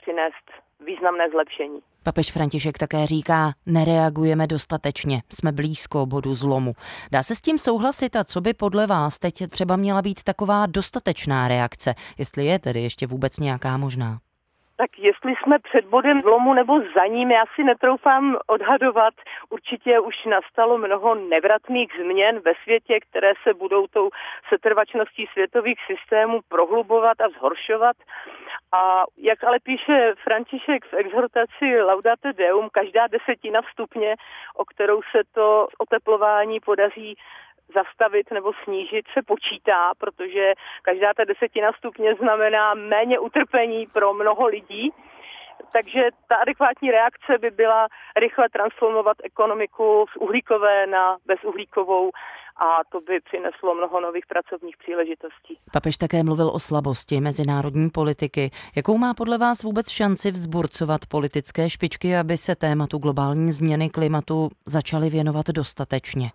přinést 0.03 0.45
významné 0.85 1.29
zlepšení. 1.29 1.79
Papež 2.03 2.31
František 2.31 2.77
také 2.77 3.05
říká, 3.05 3.51
nereagujeme 3.65 4.47
dostatečně, 4.47 5.21
jsme 5.29 5.51
blízko 5.51 6.05
bodu 6.05 6.33
zlomu. 6.33 6.73
Dá 7.11 7.23
se 7.23 7.35
s 7.35 7.41
tím 7.41 7.57
souhlasit 7.57 8.15
a 8.15 8.23
co 8.23 8.41
by 8.41 8.53
podle 8.53 8.87
vás 8.87 9.19
teď 9.19 9.33
třeba 9.49 9.75
měla 9.75 10.01
být 10.01 10.23
taková 10.23 10.65
dostatečná 10.65 11.47
reakce, 11.47 11.93
jestli 12.17 12.45
je 12.45 12.59
tedy 12.59 12.81
ještě 12.81 13.07
vůbec 13.07 13.39
nějaká 13.39 13.77
možná? 13.77 14.17
Tak 14.77 14.99
jestli 14.99 15.33
jsme 15.35 15.59
před 15.59 15.85
bodem 15.85 16.21
zlomu 16.21 16.53
nebo 16.53 16.73
za 16.79 17.05
ním, 17.05 17.31
já 17.31 17.43
si 17.55 17.63
netroufám 17.63 18.37
odhadovat. 18.47 19.13
Určitě 19.49 19.99
už 19.99 20.15
nastalo 20.25 20.77
mnoho 20.77 21.15
nevratných 21.15 21.89
změn 22.01 22.39
ve 22.45 22.51
světě, 22.63 22.99
které 22.99 23.33
se 23.43 23.53
budou 23.53 23.87
tou 23.87 24.09
setrvačností 24.49 25.25
světových 25.33 25.79
systémů 25.87 26.39
prohlubovat 26.49 27.21
a 27.21 27.29
zhoršovat. 27.29 27.97
A 28.73 29.03
jak 29.17 29.43
ale 29.43 29.59
píše 29.59 30.13
František 30.23 30.85
v 30.85 30.93
exhortaci 30.93 31.81
Laudate 31.81 32.33
Deum, 32.33 32.69
každá 32.71 33.07
desetina 33.07 33.61
stupně, 33.71 34.15
o 34.55 34.65
kterou 34.65 35.01
se 35.01 35.21
to 35.31 35.67
oteplování 35.77 36.59
podaří 36.59 37.15
zastavit 37.73 38.31
nebo 38.31 38.51
snížit, 38.63 39.05
se 39.13 39.21
počítá, 39.21 39.91
protože 39.97 40.53
každá 40.81 41.13
ta 41.13 41.23
desetina 41.23 41.71
stupně 41.77 42.15
znamená 42.15 42.73
méně 42.73 43.19
utrpení 43.19 43.87
pro 43.87 44.13
mnoho 44.13 44.47
lidí. 44.47 44.91
Takže 45.71 46.09
ta 46.27 46.35
adekvátní 46.35 46.91
reakce 46.91 47.37
by 47.37 47.51
byla 47.51 47.87
rychle 48.15 48.49
transformovat 48.49 49.17
ekonomiku 49.23 50.05
z 50.13 50.15
uhlíkové 50.15 50.87
na 50.87 51.17
bezuhlíkovou 51.25 52.11
a 52.55 52.83
to 52.91 53.01
by 53.01 53.19
přineslo 53.19 53.75
mnoho 53.75 54.01
nových 54.01 54.25
pracovních 54.25 54.77
příležitostí. 54.77 55.57
Papež 55.71 55.97
také 55.97 56.23
mluvil 56.23 56.49
o 56.49 56.59
slabosti 56.59 57.21
mezinárodní 57.21 57.89
politiky. 57.89 58.51
Jakou 58.75 58.97
má 58.97 59.13
podle 59.13 59.37
vás 59.37 59.63
vůbec 59.63 59.89
šanci 59.89 60.31
vzburcovat 60.31 61.01
politické 61.05 61.69
špičky, 61.69 62.17
aby 62.17 62.37
se 62.37 62.55
tématu 62.55 62.97
globální 62.97 63.51
změny 63.51 63.89
klimatu 63.89 64.49
začaly 64.65 65.09
věnovat 65.09 65.47
dostatečně? 65.47 66.31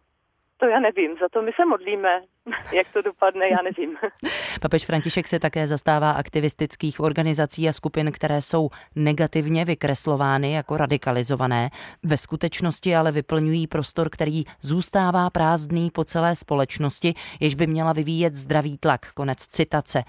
To 0.61 0.67
já 0.67 0.81
nevím, 0.81 1.17
za 1.21 1.29
to 1.29 1.43
my 1.43 1.51
se 1.57 1.65
modlíme. 1.65 2.21
Jak 2.73 2.93
to 2.93 3.03
dopadne, 3.03 3.49
já 3.49 3.59
nevím. 3.63 3.97
Papež 4.61 4.85
František 4.85 5.29
se 5.29 5.39
také 5.39 5.67
zastává 5.67 6.11
aktivistických 6.11 7.01
organizací 7.01 7.69
a 7.69 7.73
skupin, 7.73 8.13
které 8.13 8.43
jsou 8.43 8.69
negativně 8.97 9.65
vykreslovány 9.65 10.53
jako 10.53 10.77
radikalizované. 10.77 11.71
Ve 12.03 12.17
skutečnosti 12.17 12.97
ale 12.97 13.13
vyplňují 13.13 13.67
prostor, 13.67 14.11
který 14.11 14.45
zůstává 14.61 15.31
prázdný 15.31 15.91
po 15.91 16.05
celé 16.05 16.37
společnosti, 16.37 17.15
jež 17.41 17.55
by 17.55 17.67
měla 17.67 17.93
vyvíjet 17.93 18.35
zdravý 18.35 18.79
tlak. 18.79 19.13
Konec 19.13 19.39
citace. 19.39 20.05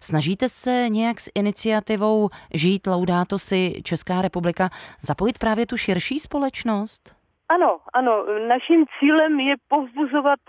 Snažíte 0.00 0.48
se 0.48 0.86
nějak 0.88 1.20
s 1.20 1.30
iniciativou 1.34 2.28
Žít 2.54 2.86
Laudato 2.86 3.38
si 3.38 3.82
Česká 3.84 4.22
republika 4.22 4.70
zapojit 5.02 5.38
právě 5.38 5.66
tu 5.66 5.76
širší 5.76 6.18
společnost? 6.18 7.23
Ano, 7.48 7.78
ano, 7.92 8.24
naším 8.48 8.84
cílem 8.98 9.40
je 9.40 9.54
povzbuzovat 9.68 10.40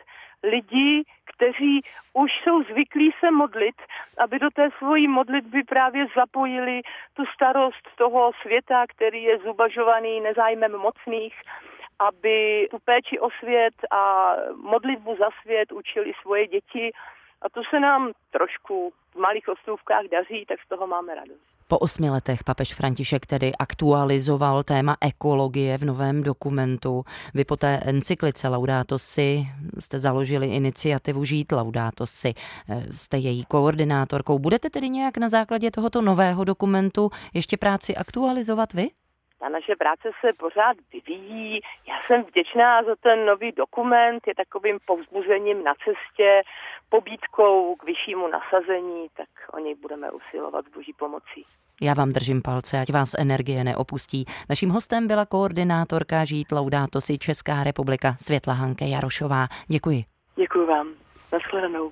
lidi, 0.43 1.03
kteří 1.35 1.81
už 2.13 2.31
jsou 2.43 2.63
zvyklí 2.63 3.11
se 3.19 3.31
modlit, 3.31 3.75
aby 4.17 4.39
do 4.39 4.49
té 4.49 4.69
svojí 4.77 5.07
modlitby 5.07 5.63
právě 5.63 6.05
zapojili 6.15 6.81
tu 7.13 7.25
starost 7.25 7.87
toho 7.97 8.31
světa, 8.41 8.85
který 8.87 9.23
je 9.23 9.37
zubažovaný 9.37 10.19
nezájmem 10.21 10.71
mocných, 10.71 11.41
aby 11.99 12.67
tu 12.71 12.77
péči 12.85 13.19
o 13.19 13.29
svět 13.39 13.73
a 13.91 14.33
modlitbu 14.55 15.15
za 15.15 15.29
svět 15.41 15.71
učili 15.71 16.13
svoje 16.21 16.47
děti. 16.47 16.91
A 17.41 17.49
to 17.49 17.61
se 17.69 17.79
nám 17.79 18.11
trošku 18.31 18.93
v 19.11 19.15
malých 19.15 19.47
ostrůvkách 19.47 20.05
daří, 20.11 20.45
tak 20.45 20.59
z 20.65 20.69
toho 20.69 20.87
máme 20.87 21.15
radost. 21.15 21.55
Po 21.67 21.77
osmi 21.79 22.09
letech 22.09 22.43
papež 22.43 22.73
František 22.73 23.25
tedy 23.25 23.51
aktualizoval 23.59 24.63
téma 24.63 24.97
ekologie 25.01 25.77
v 25.77 25.85
novém 25.85 26.23
dokumentu. 26.23 27.03
Vy 27.33 27.45
po 27.45 27.57
té 27.57 27.79
encyklice 27.85 28.47
Laudato 28.47 28.99
Si 28.99 29.45
jste 29.79 29.99
založili 29.99 30.47
iniciativu 30.47 31.25
Žít 31.25 31.51
Laudato 31.51 32.05
Si. 32.05 32.33
Jste 32.91 33.17
její 33.17 33.43
koordinátorkou. 33.45 34.39
Budete 34.39 34.69
tedy 34.69 34.89
nějak 34.89 35.17
na 35.17 35.29
základě 35.29 35.71
tohoto 35.71 36.01
nového 36.01 36.43
dokumentu 36.43 37.09
ještě 37.33 37.57
práci 37.57 37.95
aktualizovat 37.95 38.73
vy? 38.73 38.89
Ta 39.45 39.49
naše 39.49 39.75
práce 39.75 40.09
se 40.21 40.33
pořád 40.33 40.77
vyvíjí. 40.93 41.61
Já 41.87 41.95
jsem 42.07 42.23
vděčná 42.23 42.83
za 42.83 42.95
ten 42.95 43.25
nový 43.25 43.51
dokument, 43.51 44.27
je 44.27 44.35
takovým 44.35 44.77
povzbuzením 44.85 45.63
na 45.63 45.73
cestě, 45.73 46.41
pobídkou 46.89 47.75
k 47.75 47.83
vyššímu 47.83 48.27
nasazení, 48.27 49.07
tak 49.17 49.27
o 49.53 49.59
něj 49.59 49.75
budeme 49.75 50.11
usilovat 50.11 50.65
s 50.65 50.69
boží 50.69 50.93
pomocí. 50.93 51.45
Já 51.81 51.93
vám 51.93 52.11
držím 52.11 52.41
palce, 52.41 52.79
ať 52.79 52.91
vás 52.93 53.11
energie 53.19 53.63
neopustí. 53.63 54.25
Naším 54.49 54.69
hostem 54.69 55.07
byla 55.07 55.25
koordinátorka 55.25 56.25
Žít 56.25 56.51
Laudato 56.51 57.01
si 57.01 57.17
Česká 57.17 57.63
republika 57.63 58.15
Světla 58.19 58.53
Hanke 58.53 58.85
Jarošová. 58.85 59.47
Děkuji. 59.67 60.03
Děkuji 60.35 60.65
vám. 60.67 60.87
Naschledanou. 61.31 61.91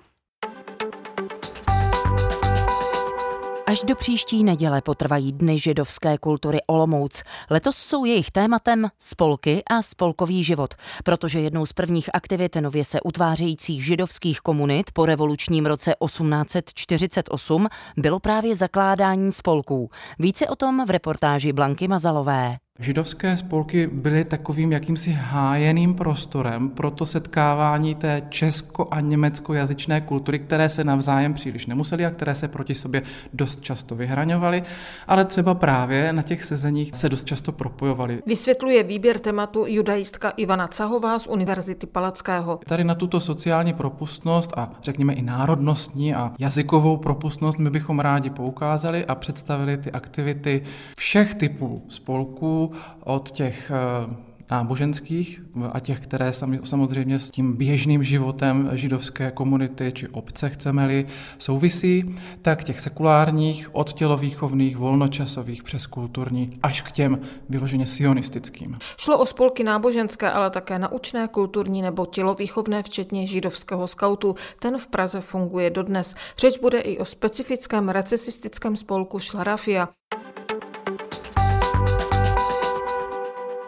Až 3.73 3.83
do 3.83 3.95
příští 3.95 4.43
neděle 4.43 4.81
potrvají 4.81 5.31
Dny 5.31 5.59
židovské 5.59 6.17
kultury 6.17 6.59
Olomouc. 6.67 7.23
Letos 7.49 7.77
jsou 7.77 8.05
jejich 8.05 8.31
tématem 8.31 8.87
spolky 8.99 9.63
a 9.69 9.81
spolkový 9.81 10.43
život, 10.43 10.73
protože 11.03 11.39
jednou 11.39 11.65
z 11.65 11.73
prvních 11.73 12.09
aktivit 12.13 12.55
nově 12.55 12.85
se 12.85 13.01
utvářejících 13.01 13.85
židovských 13.85 14.39
komunit 14.39 14.91
po 14.91 15.05
revolučním 15.05 15.65
roce 15.65 15.95
1848 16.05 17.67
bylo 17.97 18.19
právě 18.19 18.55
zakládání 18.55 19.31
spolků. 19.31 19.89
Více 20.19 20.47
o 20.47 20.55
tom 20.55 20.85
v 20.85 20.89
reportáži 20.89 21.53
Blanky 21.53 21.87
Mazalové. 21.87 22.62
Židovské 22.79 23.37
spolky 23.37 23.87
byly 23.87 24.25
takovým 24.25 24.71
jakýmsi 24.71 25.11
hájeným 25.11 25.93
prostorem 25.93 26.69
pro 26.69 26.91
to 26.91 27.05
setkávání 27.05 27.95
té 27.95 28.21
česko- 28.29 28.87
a 28.91 28.99
německojazyčné 28.99 30.01
kultury, 30.01 30.39
které 30.39 30.69
se 30.69 30.83
navzájem 30.83 31.33
příliš 31.33 31.65
nemuseli 31.65 32.05
a 32.05 32.11
které 32.11 32.35
se 32.35 32.47
proti 32.47 32.75
sobě 32.75 33.01
dost 33.33 33.61
často 33.61 33.95
vyhraňovaly, 33.95 34.63
ale 35.07 35.25
třeba 35.25 35.53
právě 35.53 36.13
na 36.13 36.21
těch 36.21 36.43
sezeních 36.45 36.91
se 36.95 37.09
dost 37.09 37.25
často 37.25 37.51
propojovaly. 37.51 38.21
Vysvětluje 38.25 38.83
výběr 38.83 39.19
tématu 39.19 39.65
judaistka 39.67 40.29
Ivana 40.29 40.67
Cahová 40.67 41.19
z 41.19 41.27
Univerzity 41.27 41.87
Palackého. 41.87 42.59
Tady 42.65 42.83
na 42.83 42.95
tuto 42.95 43.19
sociální 43.19 43.73
propustnost 43.73 44.53
a 44.57 44.71
řekněme 44.83 45.13
i 45.13 45.21
národnostní 45.21 46.15
a 46.15 46.31
jazykovou 46.39 46.97
propustnost 46.97 47.59
my 47.59 47.69
bychom 47.69 47.99
rádi 47.99 48.29
poukázali 48.29 49.05
a 49.05 49.15
představili 49.15 49.77
ty 49.77 49.91
aktivity 49.91 50.63
všech 50.97 51.35
typů 51.35 51.85
spolků, 51.89 52.62
od 53.03 53.31
těch 53.31 53.71
eh, 53.71 54.33
náboženských 54.51 55.41
a 55.71 55.79
těch, 55.79 55.99
které 55.99 56.31
samozřejmě 56.63 57.19
s 57.19 57.29
tím 57.29 57.53
běžným 57.53 58.03
životem 58.03 58.69
židovské 58.73 59.31
komunity 59.31 59.91
či 59.91 60.07
obce, 60.07 60.49
chceme-li, 60.49 61.05
souvisí, 61.37 62.15
tak 62.41 62.63
těch 62.63 62.79
sekulárních, 62.79 63.75
od 63.75 63.93
tělovýchovných, 63.93 64.77
volnočasových 64.77 65.63
přes 65.63 65.85
kulturní, 65.85 66.59
až 66.63 66.81
k 66.81 66.91
těm 66.91 67.19
vyloženě 67.49 67.85
sionistickým. 67.85 68.77
Šlo 68.97 69.19
o 69.19 69.25
spolky 69.25 69.63
náboženské, 69.63 70.31
ale 70.31 70.49
také 70.49 70.79
naučné, 70.79 71.27
kulturní 71.27 71.81
nebo 71.81 72.05
tělovýchovné, 72.05 72.83
včetně 72.83 73.27
židovského 73.27 73.87
skautu. 73.87 74.35
Ten 74.59 74.77
v 74.77 74.87
Praze 74.87 75.21
funguje 75.21 75.69
dodnes. 75.69 76.15
Řeč 76.37 76.57
bude 76.57 76.79
i 76.79 76.97
o 76.97 77.05
specifickém 77.05 77.89
recesistickém 77.89 78.77
spolku 78.77 79.19
Šlarafia. 79.19 79.89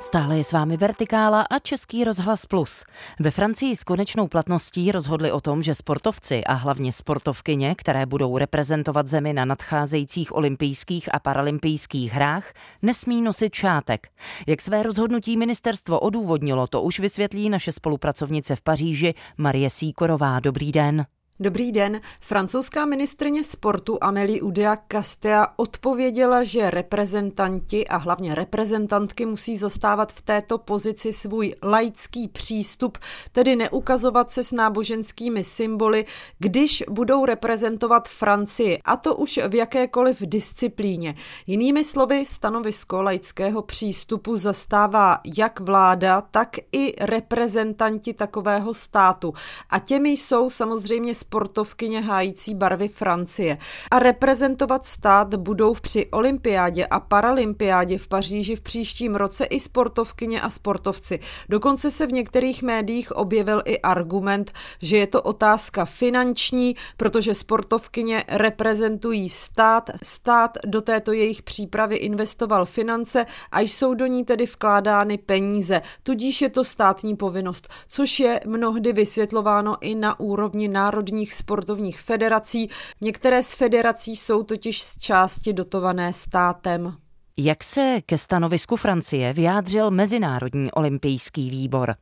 Stále 0.06 0.38
je 0.38 0.44
s 0.44 0.52
vámi 0.52 0.78
Vertikála 0.78 1.42
a 1.42 1.60
Český 1.60 2.04
rozhlas 2.04 2.46
Plus. 2.46 2.84
Ve 3.20 3.32
Francii 3.32 3.76
s 3.76 3.84
konečnou 3.84 4.28
platností 4.28 4.92
rozhodli 4.92 5.32
o 5.32 5.42
tom, 5.42 5.64
že 5.64 5.76
sportovci 5.76 6.44
a 6.44 6.54
hlavně 6.54 6.92
sportovkyně, 6.94 7.76
které 7.76 8.06
budou 8.06 8.38
reprezentovat 8.38 9.08
zemi 9.08 9.34
na 9.34 9.46
nadcházejících 9.46 10.36
olympijských 10.36 11.16
a 11.16 11.20
paralympijských 11.20 12.12
hrách, 12.12 12.54
nesmí 12.82 13.22
nosit 13.22 13.56
šátek. 13.56 14.08
Jak 14.48 14.62
své 14.62 14.84
rozhodnutí 14.84 15.38
ministerstvo 15.38 16.00
odůvodnilo, 16.00 16.68
to 16.68 16.82
už 16.82 17.00
vysvětlí 17.00 17.50
naše 17.50 17.72
spolupracovnice 17.72 18.56
v 18.56 18.62
Paříži 18.62 19.14
Marie 19.38 19.70
Síkorová. 19.70 20.40
Dobrý 20.40 20.72
den. 20.72 21.06
Dobrý 21.40 21.72
den. 21.72 22.02
Francouzská 22.20 22.86
ministrně 22.86 23.44
sportu 23.44 23.98
Amélie 24.02 24.42
Udea 24.42 24.78
Castea 24.92 25.48
odpověděla, 25.56 26.44
že 26.44 26.72
reprezentanti 26.72 27.88
a 27.88 27.98
hlavně 27.98 28.36
reprezentantky 28.36 29.26
musí 29.26 29.58
zastávat 29.58 30.14
v 30.14 30.22
této 30.22 30.58
pozici 30.58 31.14
svůj 31.14 31.56
laický 31.64 32.28
přístup, 32.28 32.98
tedy 33.32 33.56
neukazovat 33.56 34.32
se 34.32 34.44
s 34.44 34.52
náboženskými 34.52 35.44
symboly, 35.44 36.06
když 36.40 36.84
budou 36.90 37.26
reprezentovat 37.26 38.10
Francii, 38.10 38.82
a 38.86 38.98
to 38.98 39.16
už 39.16 39.40
v 39.48 39.56
jakékoliv 39.56 40.22
disciplíně. 40.22 41.16
Jinými 41.48 41.84
slovy, 41.84 42.26
stanovisko 42.26 43.02
laického 43.02 43.62
přístupu 43.62 44.38
zastává 44.38 45.20
jak 45.38 45.60
vláda, 45.60 46.22
tak 46.22 46.58
i 46.72 46.94
reprezentanti 47.06 48.14
takového 48.14 48.74
státu. 48.74 49.34
A 49.70 49.80
těmi 49.80 50.10
jsou 50.10 50.50
samozřejmě 50.50 51.25
sportovkyně 51.26 52.02
hájící 52.02 52.56
barvy 52.56 52.88
Francie. 52.88 53.58
A 53.92 54.00
reprezentovat 54.00 54.88
stát 54.88 55.36
budou 55.36 55.74
při 55.74 56.06
olympiádě 56.06 56.86
a 56.86 57.00
paralympiádě 57.00 57.98
v 57.98 58.08
Paříži 58.08 58.56
v 58.56 58.62
příštím 58.62 59.16
roce 59.16 59.46
i 59.46 59.60
sportovkyně 59.60 60.42
a 60.42 60.50
sportovci. 60.50 61.20
Dokonce 61.50 61.92
se 61.92 62.08
v 62.08 62.14
některých 62.14 62.64
médiích 62.64 63.12
objevil 63.12 63.62
i 63.66 63.80
argument, 63.80 64.52
že 64.82 64.98
je 64.98 65.08
to 65.08 65.22
otázka 65.22 65.86
finanční, 65.86 66.76
protože 66.98 67.34
sportovkyně 67.34 68.24
reprezentují 68.28 69.30
stát, 69.30 69.90
stát 70.04 70.58
do 70.68 70.82
této 70.82 71.12
jejich 71.12 71.42
přípravy 71.42 71.96
investoval 71.96 72.66
finance 72.66 73.26
a 73.52 73.60
jsou 73.60 73.94
do 73.94 74.06
ní 74.06 74.26
tedy 74.26 74.46
vkládány 74.46 75.18
peníze, 75.18 75.82
tudíž 76.04 76.42
je 76.42 76.50
to 76.50 76.64
státní 76.64 77.16
povinnost, 77.16 77.68
což 77.88 78.20
je 78.20 78.40
mnohdy 78.46 78.94
vysvětlováno 78.94 79.78
i 79.82 79.96
na 79.96 80.20
úrovni 80.20 80.68
národních 81.16 81.34
sportovních 81.34 82.02
federací. 82.02 82.70
Některé 83.02 83.44
z 83.44 83.54
federací 83.54 84.16
jsou 84.16 84.44
totiž 84.44 84.82
z 84.82 85.00
části 85.00 85.54
dotované 85.54 86.14
státem. 86.14 86.96
Jak 87.38 87.64
se 87.64 88.02
ke 88.06 88.18
stanovisku 88.18 88.76
Francie 88.76 89.34
vyjádřil 89.34 89.92
Mezinárodní 89.92 90.72
olympijský 90.72 91.50
výbor? 91.50 91.96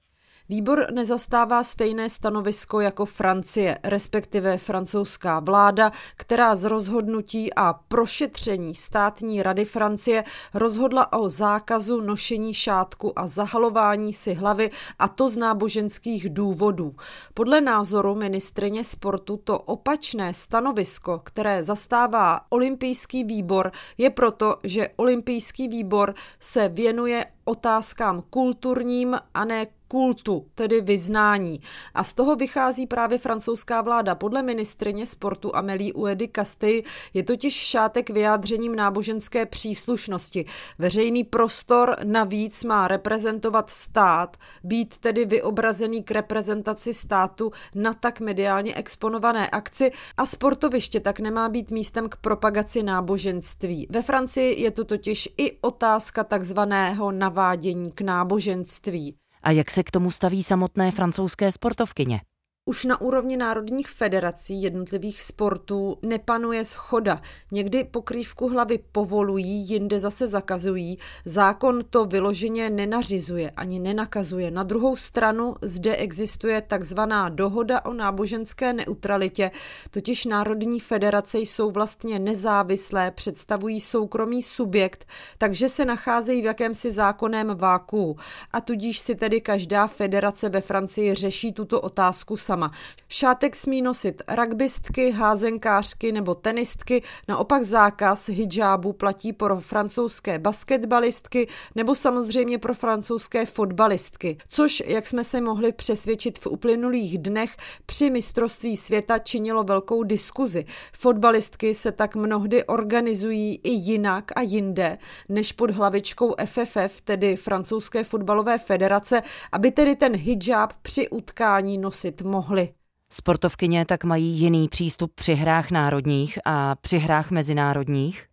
Výbor 0.49 0.87
nezastává 0.91 1.63
stejné 1.63 2.09
stanovisko 2.09 2.79
jako 2.81 3.05
Francie, 3.05 3.77
respektive 3.83 4.57
francouzská 4.57 5.39
vláda, 5.39 5.91
která 6.15 6.55
z 6.55 6.63
rozhodnutí 6.63 7.53
a 7.53 7.73
prošetření 7.73 8.75
státní 8.75 9.43
rady 9.43 9.65
Francie 9.65 10.23
rozhodla 10.53 11.13
o 11.13 11.29
zákazu 11.29 12.01
nošení 12.01 12.53
šátku 12.53 13.19
a 13.19 13.27
zahalování 13.27 14.13
si 14.13 14.33
hlavy, 14.33 14.71
a 14.99 15.07
to 15.07 15.29
z 15.29 15.37
náboženských 15.37 16.29
důvodů. 16.29 16.95
Podle 17.33 17.61
názoru 17.61 18.15
ministrině 18.15 18.83
sportu 18.83 19.37
to 19.43 19.59
opačné 19.59 20.33
stanovisko, 20.33 21.21
které 21.23 21.63
zastává 21.63 22.41
olympijský 22.49 23.23
výbor, 23.23 23.71
je 23.97 24.09
proto, 24.09 24.55
že 24.63 24.89
olympijský 24.95 25.67
výbor 25.67 26.15
se 26.39 26.69
věnuje 26.69 27.25
otázkám 27.45 28.23
kulturním 28.29 29.17
a 29.33 29.45
ne 29.45 29.67
kultu, 29.93 30.45
tedy 30.55 30.81
vyznání. 30.81 31.61
A 31.93 32.03
z 32.03 32.13
toho 32.13 32.35
vychází 32.35 32.87
právě 32.87 33.17
francouzská 33.17 33.81
vláda. 33.81 34.15
Podle 34.15 34.41
ministrině 34.41 35.05
sportu 35.05 35.55
Amélie 35.55 35.93
Uedy 35.93 36.29
Castille 36.35 36.81
je 37.13 37.23
totiž 37.23 37.53
šátek 37.53 38.09
vyjádřením 38.09 38.75
náboženské 38.75 39.45
příslušnosti. 39.45 40.45
Veřejný 40.79 41.23
prostor 41.23 41.95
navíc 42.03 42.63
má 42.63 42.87
reprezentovat 42.87 43.69
stát, 43.69 44.37
být 44.63 44.97
tedy 44.97 45.25
vyobrazený 45.25 46.03
k 46.03 46.11
reprezentaci 46.11 46.93
státu 46.93 47.51
na 47.75 47.93
tak 47.93 48.19
mediálně 48.19 48.75
exponované 48.75 49.49
akci 49.49 49.91
a 50.17 50.25
sportoviště 50.25 50.99
tak 50.99 51.19
nemá 51.19 51.49
být 51.49 51.71
místem 51.71 52.09
k 52.09 52.15
propagaci 52.15 52.83
náboženství. 52.83 53.87
Ve 53.89 54.01
Francii 54.01 54.61
je 54.61 54.71
to 54.71 54.83
totiž 54.83 55.29
i 55.37 55.57
otázka 55.61 56.23
takzvaného 56.23 57.11
navádění 57.33 57.91
k 57.91 58.01
náboženství. 58.01 59.15
A 59.43 59.51
jak 59.51 59.71
se 59.71 59.83
k 59.83 59.91
tomu 59.91 60.11
staví 60.11 60.43
samotné 60.43 60.91
francouzské 60.91 61.51
sportovkyně? 61.51 62.21
Už 62.65 62.85
na 62.85 63.01
úrovni 63.01 63.37
národních 63.37 63.87
federací 63.87 64.61
jednotlivých 64.61 65.21
sportů 65.21 65.97
nepanuje 66.01 66.63
schoda. 66.63 67.21
Někdy 67.51 67.83
pokrývku 67.83 68.49
hlavy 68.49 68.79
povolují, 68.91 69.69
jinde 69.69 69.99
zase 69.99 70.27
zakazují. 70.27 70.97
Zákon 71.25 71.81
to 71.89 72.05
vyloženě 72.05 72.69
nenařizuje 72.69 73.49
ani 73.49 73.79
nenakazuje. 73.79 74.51
Na 74.51 74.63
druhou 74.63 74.95
stranu 74.95 75.55
zde 75.61 75.95
existuje 75.95 76.61
takzvaná 76.61 77.29
dohoda 77.29 77.85
o 77.85 77.93
náboženské 77.93 78.73
neutralitě, 78.73 79.51
totiž 79.91 80.25
národní 80.25 80.79
federace 80.79 81.39
jsou 81.39 81.71
vlastně 81.71 82.19
nezávislé, 82.19 83.11
představují 83.11 83.81
soukromý 83.81 84.43
subjekt, 84.43 85.05
takže 85.37 85.69
se 85.69 85.85
nacházejí 85.85 86.41
v 86.41 86.45
jakémsi 86.45 86.91
zákonném 86.91 87.55
váku. 87.55 88.17
A 88.51 88.61
tudíž 88.61 88.99
si 88.99 89.15
tedy 89.15 89.41
každá 89.41 89.87
federace 89.87 90.49
ve 90.49 90.61
Francii 90.61 91.13
řeší 91.13 91.53
tuto 91.53 91.81
otázku 91.81 92.37
sama 92.37 92.52
sama. 92.53 92.71
Šátek 93.09 93.55
smí 93.55 93.81
nosit 93.81 94.21
rugbystky, 94.35 95.11
házenkářky 95.11 96.11
nebo 96.11 96.35
tenistky, 96.35 97.01
naopak 97.27 97.63
zákaz 97.63 98.29
hijábu 98.29 98.93
platí 98.93 99.33
pro 99.33 99.59
francouzské 99.59 100.39
basketbalistky 100.39 101.47
nebo 101.75 101.95
samozřejmě 101.95 102.57
pro 102.57 102.73
francouzské 102.73 103.45
fotbalistky, 103.45 104.37
což, 104.49 104.83
jak 104.85 105.07
jsme 105.07 105.23
se 105.23 105.41
mohli 105.41 105.71
přesvědčit 105.71 106.39
v 106.39 106.47
uplynulých 106.47 107.17
dnech, 107.17 107.57
při 107.85 108.09
mistrovství 108.09 108.77
světa 108.77 109.19
činilo 109.19 109.63
velkou 109.63 110.03
diskuzi. 110.03 110.65
Fotbalistky 110.97 111.75
se 111.75 111.91
tak 111.91 112.15
mnohdy 112.15 112.63
organizují 112.63 113.59
i 113.63 113.69
jinak 113.69 114.31
a 114.35 114.41
jinde, 114.41 114.97
než 115.29 115.51
pod 115.51 115.71
hlavičkou 115.71 116.35
FFF, 116.45 117.01
tedy 117.03 117.35
francouzské 117.35 118.03
fotbalové 118.03 118.57
federace, 118.57 119.21
aby 119.51 119.71
tedy 119.71 119.95
ten 119.95 120.15
hijab 120.15 120.73
při 120.81 121.09
utkání 121.09 121.77
nosit 121.77 122.21
mohli 122.21 122.42
mohli. 122.43 122.73
Sportovkyně 123.13 123.85
tak 123.85 124.03
mají 124.03 124.27
jiný 124.27 124.69
přístup 124.69 125.11
při 125.15 125.33
hrách 125.33 125.71
národních 125.71 126.39
a 126.45 126.75
při 126.75 126.97
hrách 126.97 127.31
mezinárodních? 127.31 128.27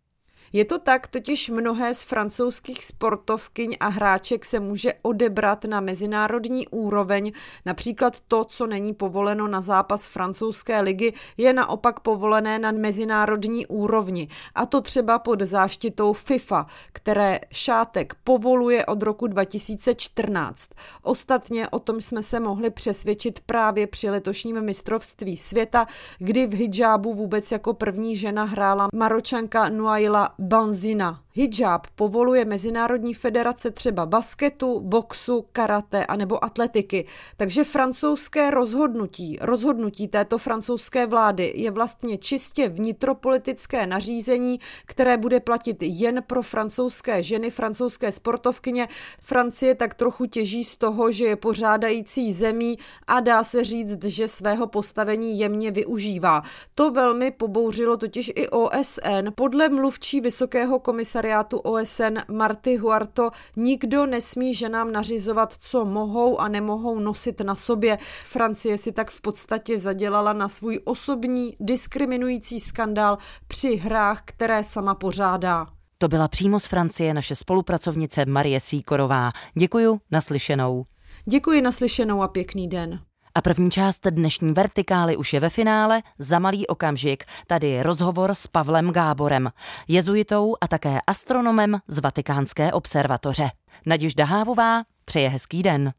Je 0.53 0.65
to 0.65 0.79
tak, 0.79 1.07
totiž 1.07 1.49
mnohé 1.49 1.95
z 1.95 2.03
francouzských 2.03 2.85
sportovkyň 2.85 3.77
a 3.81 3.89
hráček 3.89 4.45
se 4.45 4.61
může 4.61 4.93
odebrat 5.03 5.65
na 5.65 5.81
mezinárodní 5.81 6.69
úroveň. 6.69 7.33
Například 7.67 8.21
to, 8.21 8.45
co 8.45 8.67
není 8.67 8.95
povoleno 8.95 9.49
na 9.49 9.61
zápas 9.61 10.07
francouzské 10.07 10.81
ligy, 10.81 11.13
je 11.37 11.53
naopak 11.53 12.01
povolené 12.01 12.59
na 12.59 12.73
mezinárodní 12.73 13.67
úrovni. 13.67 14.29
A 14.55 14.67
to 14.67 14.81
třeba 14.81 15.19
pod 15.19 15.43
záštitou 15.43 16.13
FIFA, 16.13 16.67
které 16.93 17.41
šátek 17.53 18.15
povoluje 18.25 18.87
od 18.87 19.03
roku 19.03 19.27
2014. 19.27 20.71
Ostatně 21.03 21.69
o 21.69 21.79
tom 21.79 22.01
jsme 22.01 22.23
se 22.23 22.41
mohli 22.41 22.71
přesvědčit 22.71 23.41
právě 23.41 23.87
při 23.87 24.11
letošním 24.11 24.61
mistrovství 24.61 25.37
světa, 25.37 25.87
kdy 26.19 26.47
v 26.47 26.55
hijabu 26.55 27.15
vůbec 27.15 27.53
jako 27.53 27.75
první 27.75 28.17
žena 28.17 28.45
hrála 28.45 28.89
maročanka 28.95 29.69
Nuaila 29.69 30.35
Banzina. 30.41 31.21
Hijab 31.35 31.87
povoluje 31.95 32.45
Mezinárodní 32.45 33.15
federace 33.15 33.71
třeba 33.71 34.07
basketu, 34.07 34.81
boxu, 34.81 35.45
karate 35.53 36.07
a 36.07 36.17
nebo 36.17 36.45
atletiky. 36.45 37.07
Takže 37.37 37.65
francouzské 37.65 38.51
rozhodnutí, 38.51 39.39
rozhodnutí 39.41 40.09
této 40.09 40.39
francouzské 40.39 41.07
vlády 41.07 41.53
je 41.57 41.71
vlastně 41.71 42.19
čistě 42.19 42.69
vnitropolitické 42.69 43.87
nařízení, 43.87 44.61
které 44.87 45.17
bude 45.17 45.41
platit 45.41 45.77
jen 45.81 46.23
pro 46.27 46.43
francouzské 46.43 47.23
ženy, 47.23 47.51
francouzské 47.51 48.13
sportovkyně. 48.13 48.89
Francie 49.21 49.75
tak 49.75 49.95
trochu 49.95 50.27
těží 50.27 50.65
z 50.65 50.77
toho, 50.77 51.13
že 51.13 51.25
je 51.25 51.37
pořádající 51.37 52.33
zemí 52.33 52.79
a 53.07 53.21
dá 53.21 53.45
se 53.45 53.65
říct, 53.65 54.05
že 54.05 54.29
svého 54.29 54.67
postavení 54.67 55.39
jemně 55.39 55.71
využívá. 55.71 56.43
To 56.75 56.91
velmi 56.91 57.31
pobouřilo 57.31 57.97
totiž 57.97 58.33
i 58.35 58.49
OSN. 58.49 59.29
Podle 59.35 59.69
mluvčí 59.69 60.21
Vysokého 60.21 60.79
komisariátu 61.21 61.59
OSN 61.59 62.19
Marty 62.29 62.77
Huarto 62.77 63.31
nikdo 63.57 64.07
nesmí 64.07 64.55
ženám 64.55 64.93
nařizovat, 64.93 65.55
co 65.59 65.85
mohou 65.85 66.39
a 66.39 66.49
nemohou 66.49 67.01
nosit 67.01 67.41
na 67.41 67.55
sobě. 67.55 67.99
Francie 68.25 68.79
si 68.79 68.93
tak 68.93 69.11
v 69.11 69.21
podstatě 69.21 69.79
zadělala 69.79 70.33
na 70.33 70.49
svůj 70.49 70.81
osobní 70.85 71.57
diskriminující 71.61 72.61
skandál 72.61 73.19
při 73.49 73.77
hrách, 73.77 74.23
které 74.25 74.65
sama 74.65 74.95
pořádá. 74.95 75.67
To 75.99 76.09
byla 76.09 76.29
přímo 76.29 76.61
z 76.61 76.67
Francie 76.67 77.15
naše 77.15 77.37
spolupracovnice 77.37 78.25
Marie 78.25 78.61
Síkorová. 78.61 79.33
Děkuji, 79.59 80.01
naslyšenou. 80.11 80.85
Děkuji 81.25 81.61
naslyšenou 81.63 82.23
a 82.23 82.29
pěkný 82.29 82.69
den. 82.69 83.01
A 83.35 83.41
první 83.43 83.71
část 83.71 84.07
dnešní 84.07 84.53
vertikály 84.53 85.17
už 85.17 85.33
je 85.33 85.41
ve 85.41 85.51
finále. 85.51 86.03
Za 86.19 86.39
malý 86.39 86.67
okamžik 86.67 87.25
tady 87.47 87.69
je 87.69 87.83
rozhovor 87.83 88.35
s 88.35 88.47
Pavlem 88.47 88.91
Gáborem, 88.91 89.51
jezuitou 89.89 90.57
a 90.61 90.69
také 90.69 91.01
astronomem 91.07 91.79
z 91.87 91.99
Vatikánské 91.99 92.73
observatoře. 92.73 93.51
Naděžda 93.87 94.25
Hávová 94.25 94.83
přeje 95.05 95.29
hezký 95.29 95.63
den. 95.63 95.93